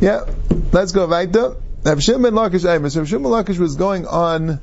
Yeah, 0.01 0.25
let's 0.73 0.93
go 0.93 1.07
weiter. 1.07 1.57
Rav 1.85 2.03
Shimon 2.03 2.35
Lakish 2.35 2.69
Amos. 2.69 2.97
Rav 2.97 3.09
Shimon 3.09 3.33
Lakish 3.33 3.59
was 3.59 3.77
going 3.77 4.07
on 4.07 4.61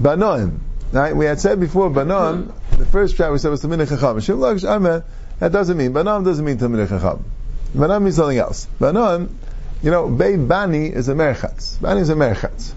Banoim. 0.00 0.60
Right? 0.92 1.14
We 1.14 1.24
had 1.24 1.40
said 1.40 1.60
before 1.60 1.90
Banoim, 1.90 2.52
the 2.80 2.86
first 2.86 3.16
chat 3.16 3.30
we 3.30 3.38
said 3.38 3.50
was 3.50 3.62
Tamina 3.62 3.86
Chacham. 3.86 4.16
Shimlakish 4.16 4.64
Ameh, 4.64 5.04
that 5.38 5.52
doesn't 5.52 5.76
mean, 5.76 5.92
Banam 5.92 6.24
doesn't 6.24 6.44
mean 6.44 6.56
Tamina 6.56 6.88
Chacham. 6.88 7.24
Banam 7.74 8.02
means 8.02 8.16
something 8.16 8.38
else. 8.38 8.66
Banam, 8.80 9.28
you 9.82 9.90
know, 9.90 10.08
Bei 10.08 10.36
Bani 10.36 10.86
is 10.86 11.08
a 11.08 11.14
Merchatz. 11.14 11.80
Bani 11.80 12.00
is 12.00 12.08
a 12.08 12.14
Merchatz. 12.14 12.72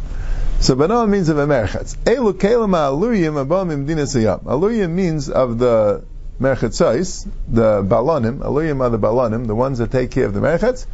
So 0.59 0.75
Banam 0.75 1.09
means 1.09 1.29
of 1.29 1.37
a 1.37 1.47
Merchatz. 1.47 1.95
Elu 2.03 2.33
Kelama 2.33 2.91
Aluyim 2.91 3.45
Abam 3.45 3.71
Imdina 3.71 4.03
Siyam. 4.03 4.43
Aluyim 4.43 4.91
means 4.91 5.29
of 5.29 5.57
the 5.57 6.03
Merchatzais, 6.39 7.25
the 7.47 7.81
Balonim, 7.83 8.39
Aluyim 8.39 8.81
are 8.81 8.89
the 8.89 8.99
Balonim, 8.99 9.47
the 9.47 9.55
ones 9.55 9.77
that 9.77 9.91
take 9.91 10.11
care 10.11 10.25
of 10.25 10.33
the 10.33 10.41
Merchatz. 10.41 10.85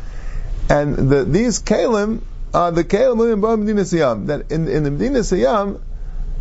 And 0.70 0.96
the, 1.10 1.24
these 1.24 1.62
Kalim 1.64 2.22
are 2.54 2.72
the 2.72 2.84
Kalim 2.84 3.18
Aluyim 3.18 3.42
Abam 3.42 3.66
Imdina. 3.66 4.28
That 4.28 4.52
in, 4.52 4.68
in 4.68 4.84
the 4.84 5.20
Siyam, 5.20 5.82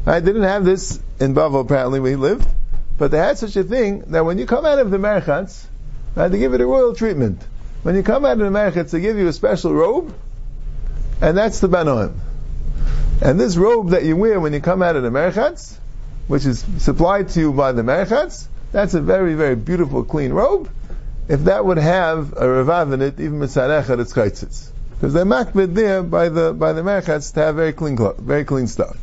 Right? 0.09 0.21
They 0.21 0.33
didn't 0.33 0.49
have 0.49 0.64
this 0.64 0.99
in 1.21 1.35
Bavel 1.35 1.61
apparently 1.61 2.01
where 2.01 2.12
he 2.12 2.16
lived, 2.16 2.49
but 2.97 3.11
they 3.11 3.18
had 3.18 3.37
such 3.37 3.57
a 3.57 3.62
thing 3.62 4.05
that 4.12 4.25
when 4.25 4.38
you 4.38 4.47
come 4.47 4.64
out 4.64 4.79
of 4.79 4.90
the 4.90 4.97
Merchatz, 4.97 5.66
right, 6.14 6.29
they 6.29 6.38
give 6.38 6.55
it 6.55 6.62
a 6.62 6.66
royal 6.66 6.94
treatment. 6.94 7.42
When 7.83 7.94
you 7.94 8.03
come 8.03 8.25
out 8.25 8.33
of 8.33 8.38
the 8.38 8.59
Merchatz, 8.59 8.88
they 8.88 9.01
give 9.01 9.18
you 9.18 9.29
a 9.29 9.35
special 9.35 9.75
robe, 9.75 10.14
and 11.21 11.37
that's 11.37 11.61
the 11.61 11.68
Banoim. 11.68 12.14
And 13.21 13.38
this 13.38 13.59
robe 13.59 13.90
that 13.90 14.03
you 14.05 14.16
wear 14.16 14.40
when 14.40 14.55
you 14.55 14.61
come 14.61 14.81
out 14.81 14.97
of 14.97 15.03
the 15.03 15.11
Merchatz, 15.11 15.77
which 16.27 16.47
is 16.47 16.64
supplied 16.79 17.29
to 17.31 17.40
you 17.40 17.53
by 17.53 17.73
the 17.73 17.83
Merchatz, 17.83 18.47
that's 18.73 18.94
a 18.94 19.03
very, 19.03 19.35
very 19.35 19.57
beautiful, 19.57 20.05
clean 20.05 20.33
robe. 20.33 20.71
If 21.29 21.40
that 21.40 21.66
would 21.66 21.77
have 21.77 22.33
a 22.33 22.47
revav 22.47 22.94
in 22.94 23.03
it, 23.03 23.21
even 23.21 23.40
mitzarecha, 23.40 24.01
it's 24.01 24.14
chaitzitz. 24.14 24.71
Because 24.88 25.12
they're 25.12 25.27
makbid 25.27 25.75
there 25.75 26.03
by 26.03 26.31
the, 26.31 26.55
by 26.55 26.73
the 26.73 26.81
Merchatz 26.81 27.35
to 27.35 27.40
have 27.40 27.57
very 27.57 27.75
clean 27.75 27.99
very 28.18 28.47
clean 28.47 28.68
stuff. 28.68 28.97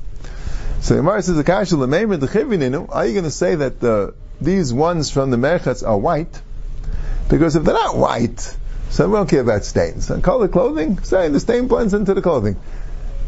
So 0.86 0.96
Gemara 0.96 1.24
says, 1.24 1.36
"Akasha 1.40 1.74
lemeimer 1.78 2.20
dechivininu." 2.20 2.90
Are 2.92 3.08
you 3.08 3.14
going 3.14 3.24
to 3.24 3.32
say 3.32 3.56
that 3.56 3.80
the, 3.80 4.14
these 4.40 4.72
ones 4.72 5.10
from 5.10 5.32
the 5.32 5.38
merchatz 5.38 5.82
are 5.82 5.98
white? 5.98 6.40
Because 7.28 7.56
if 7.56 7.64
they're 7.64 7.74
not 7.74 7.98
white, 7.98 8.56
so 8.92 9.08
we 9.08 9.16
don't 9.16 9.28
care 9.28 9.42
about 9.42 9.66
stains. 9.66 10.12
And 10.12 10.24
color 10.24 10.48
clothing, 10.48 11.00
saying 11.02 11.34
the 11.34 11.40
stain 11.40 11.68
blends 11.68 11.96
into 11.96 12.14
the 12.14 12.22
clothing. 12.22 12.58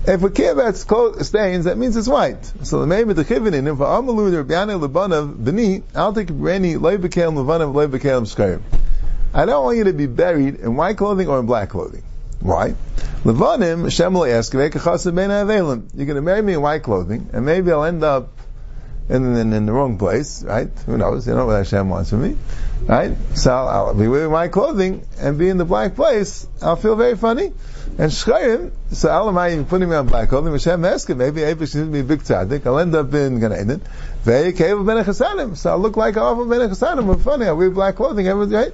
If 0.05 0.21
we 0.21 0.29
care 0.29 0.51
about 0.51 0.75
stains, 0.77 1.65
that 1.65 1.79
means 1.79 1.97
it's 1.97 2.07
white. 2.07 2.45
So 2.61 2.81
the 2.81 2.85
name 2.85 3.09
of 3.09 3.15
the 3.15 3.25
chivinin, 3.25 3.65
if 3.65 3.79
amalu 3.79 4.43
rabbiane 4.43 4.79
lebanav 4.79 5.43
b'ni, 5.43 5.81
I'll 5.95 6.13
take 6.13 6.27
reni 6.29 6.79
loy 6.79 6.97
b'kelim 6.97 7.43
levanav 7.43 7.73
skayim. 8.27 8.61
I 9.33 9.47
don't 9.47 9.63
want 9.63 9.77
you 9.79 9.85
to 9.85 9.93
be 9.93 10.05
buried 10.05 10.59
in 10.59 10.75
white 10.75 10.97
clothing 10.97 11.27
or 11.27 11.39
in 11.39 11.47
black 11.47 11.69
clothing. 11.69 12.03
Why? 12.39 12.75
Levanim, 13.23 13.83
Hashem 13.83 14.13
will 14.13 14.25
ask, 14.25 14.53
You're 14.53 14.69
going 14.69 16.15
to 16.15 16.21
marry 16.21 16.41
me 16.41 16.53
in 16.53 16.61
white 16.61 16.83
clothing, 16.83 17.29
and 17.33 17.45
maybe 17.45 17.71
I'll 17.71 17.83
end 17.83 18.03
up 18.03 18.29
in, 19.09 19.35
in, 19.37 19.53
in, 19.53 19.65
the 19.65 19.71
wrong 19.71 19.97
place, 19.97 20.43
right? 20.43 20.69
Who 20.85 20.97
knows? 20.97 21.27
You 21.27 21.35
know 21.35 21.45
what 21.45 21.57
Hashem 21.57 21.89
wants 21.89 22.09
from 22.09 22.23
me, 22.23 22.37
right? 22.85 23.15
So 23.35 23.51
I'll, 23.53 23.67
I'll 23.67 23.93
be 23.93 24.07
wearing 24.07 24.31
white 24.31 24.51
clothing 24.51 25.05
and 25.19 25.37
be 25.37 25.47
in 25.49 25.57
the 25.57 25.65
black 25.65 25.95
place. 25.95 26.45
I'll 26.61 26.75
feel 26.75 26.95
very 26.95 27.15
funny. 27.15 27.53
And 27.97 28.11
Shchayim, 28.11 28.71
so 28.91 29.07
Alamayim 29.07 29.67
putting 29.67 29.89
me 29.89 29.95
on 29.95 30.07
black 30.07 30.29
clothing, 30.29 30.51
Hashem 30.51 30.83
asking, 30.83 31.17
maybe 31.17 31.41
Abish 31.41 31.73
needs 31.73 31.89
me 31.89 32.01
a 32.01 32.03
big 32.03 32.19
tzaddik, 32.19 32.65
I'll 32.65 32.79
end 32.79 32.93
up 32.95 33.13
in 33.13 33.39
Gan 33.39 33.53
Eden. 33.53 33.81
So 35.55 35.69
I'll 35.69 35.79
look 35.79 35.95
like 35.95 36.17
of 36.17 36.49
Ben 36.49 36.59
Chesanim, 36.69 37.11
I'm 37.11 37.19
funny, 37.19 37.45
I 37.45 37.53
wear 37.53 37.69
black 37.69 37.95
clothing, 37.95 38.27
everyone's 38.27 38.53
right? 38.53 38.73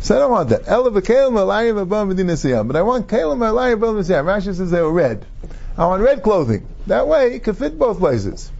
So 0.00 0.16
I 0.16 0.18
don't 0.20 0.30
want 0.30 0.48
that. 0.50 0.64
But 0.66 0.72
I 0.72 0.80
want 0.80 0.94
kelim 0.94 1.32
alayim 1.32 1.86
abam 1.86 2.08
medina 2.08 2.32
Rashi 4.22 4.54
says 4.54 4.70
they 4.70 4.80
were 4.80 4.92
red. 4.92 5.26
I 5.76 5.86
want 5.86 6.02
red 6.02 6.22
clothing. 6.22 6.66
That 6.86 7.06
way 7.06 7.34
it 7.34 7.44
could 7.44 7.56
fit 7.56 7.78
both 7.78 7.98
places. 7.98 8.50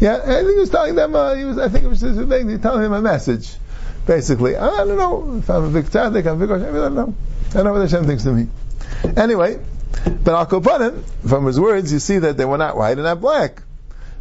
Yeah, 0.00 0.16
I 0.22 0.42
think 0.42 0.50
he 0.50 0.56
was 0.56 0.70
telling 0.70 0.96
them, 0.96 1.14
uh, 1.14 1.34
he 1.34 1.44
was, 1.44 1.58
I 1.58 1.68
think 1.68 1.84
it 1.84 1.88
was 1.88 2.00
just 2.00 2.18
telling 2.18 2.84
him 2.84 2.92
a 2.92 3.00
message. 3.00 3.54
Basically, 4.06 4.54
I 4.56 4.84
don't 4.84 4.98
know 4.98 5.38
if 5.38 5.48
I'm 5.48 5.64
a 5.64 5.70
big 5.70 5.86
tzaddik, 5.86 6.26
I'm 6.26 6.42
a 6.42 6.46
big 6.46 6.50
I 6.50 6.58
don't 6.58 6.94
know. 6.94 7.14
I 7.50 7.52
don't 7.54 7.64
know 7.64 7.72
what 7.72 7.80
Hashem 7.80 8.04
thinks 8.04 8.24
to 8.24 8.32
me. 8.32 8.48
Anyway, 9.16 9.58
but 10.04 10.34
Al 10.34 10.46
Kopanim, 10.46 11.02
from 11.26 11.46
his 11.46 11.58
words, 11.58 11.92
you 11.92 12.00
see 12.00 12.18
that 12.18 12.36
they 12.36 12.44
were 12.44 12.58
not 12.58 12.76
white 12.76 12.98
and 12.98 13.04
not 13.04 13.20
black. 13.20 13.62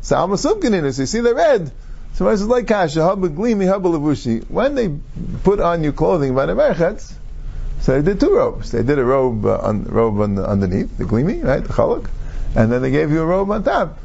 So 0.02 0.16
Al 0.16 0.30
Masumkaninus, 0.30 1.00
you 1.00 1.06
see 1.06 1.20
they're 1.20 1.36
red. 1.36 1.72
So 2.14 2.28
I 2.28 2.34
it's 2.34 2.44
like 2.44 2.68
kasha, 2.68 3.00
haba 3.00 3.28
glimi, 3.28 3.66
haba 3.66 3.98
lavushi. 3.98 4.48
When 4.50 4.76
they 4.76 4.96
put 5.44 5.60
on 5.60 5.84
your 5.84 5.94
clothing 5.94 6.34
merchatz, 6.34 7.14
so 7.82 8.00
they 8.00 8.12
did 8.14 8.20
two 8.20 8.36
robes. 8.36 8.72
They 8.72 8.84
did 8.84 9.00
a 9.00 9.04
robe, 9.04 9.46
uh, 9.46 9.58
on, 9.58 9.84
robe 9.86 10.20
on 10.20 10.36
the, 10.36 10.48
underneath, 10.48 10.98
the 10.98 11.06
glimi, 11.06 11.44
right, 11.44 11.64
the 11.64 11.74
chalak, 11.74 12.08
and 12.56 12.72
then 12.72 12.82
they 12.82 12.92
gave 12.92 13.12
you 13.12 13.22
a 13.22 13.26
robe 13.26 13.50
on 13.52 13.64
top. 13.64 13.98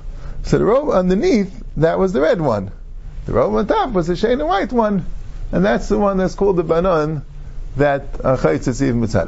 So 0.42 0.58
the 0.58 0.64
robe 0.64 0.88
underneath, 0.88 1.62
that 1.76 1.98
was 1.98 2.12
the 2.12 2.20
red 2.20 2.40
one. 2.40 2.70
The 3.26 3.34
robe 3.34 3.54
on 3.54 3.66
top 3.66 3.92
was 3.92 4.06
the 4.06 4.16
shade 4.16 4.32
and 4.32 4.48
white 4.48 4.72
one, 4.72 5.04
and 5.52 5.64
that's 5.64 5.88
the 5.88 5.98
one 5.98 6.16
that's 6.16 6.34
called 6.34 6.56
the 6.56 6.64
banon 6.64 7.22
that 7.76 8.02
uh, 8.24 8.36
chayitzis 8.36 8.82
even 8.82 9.06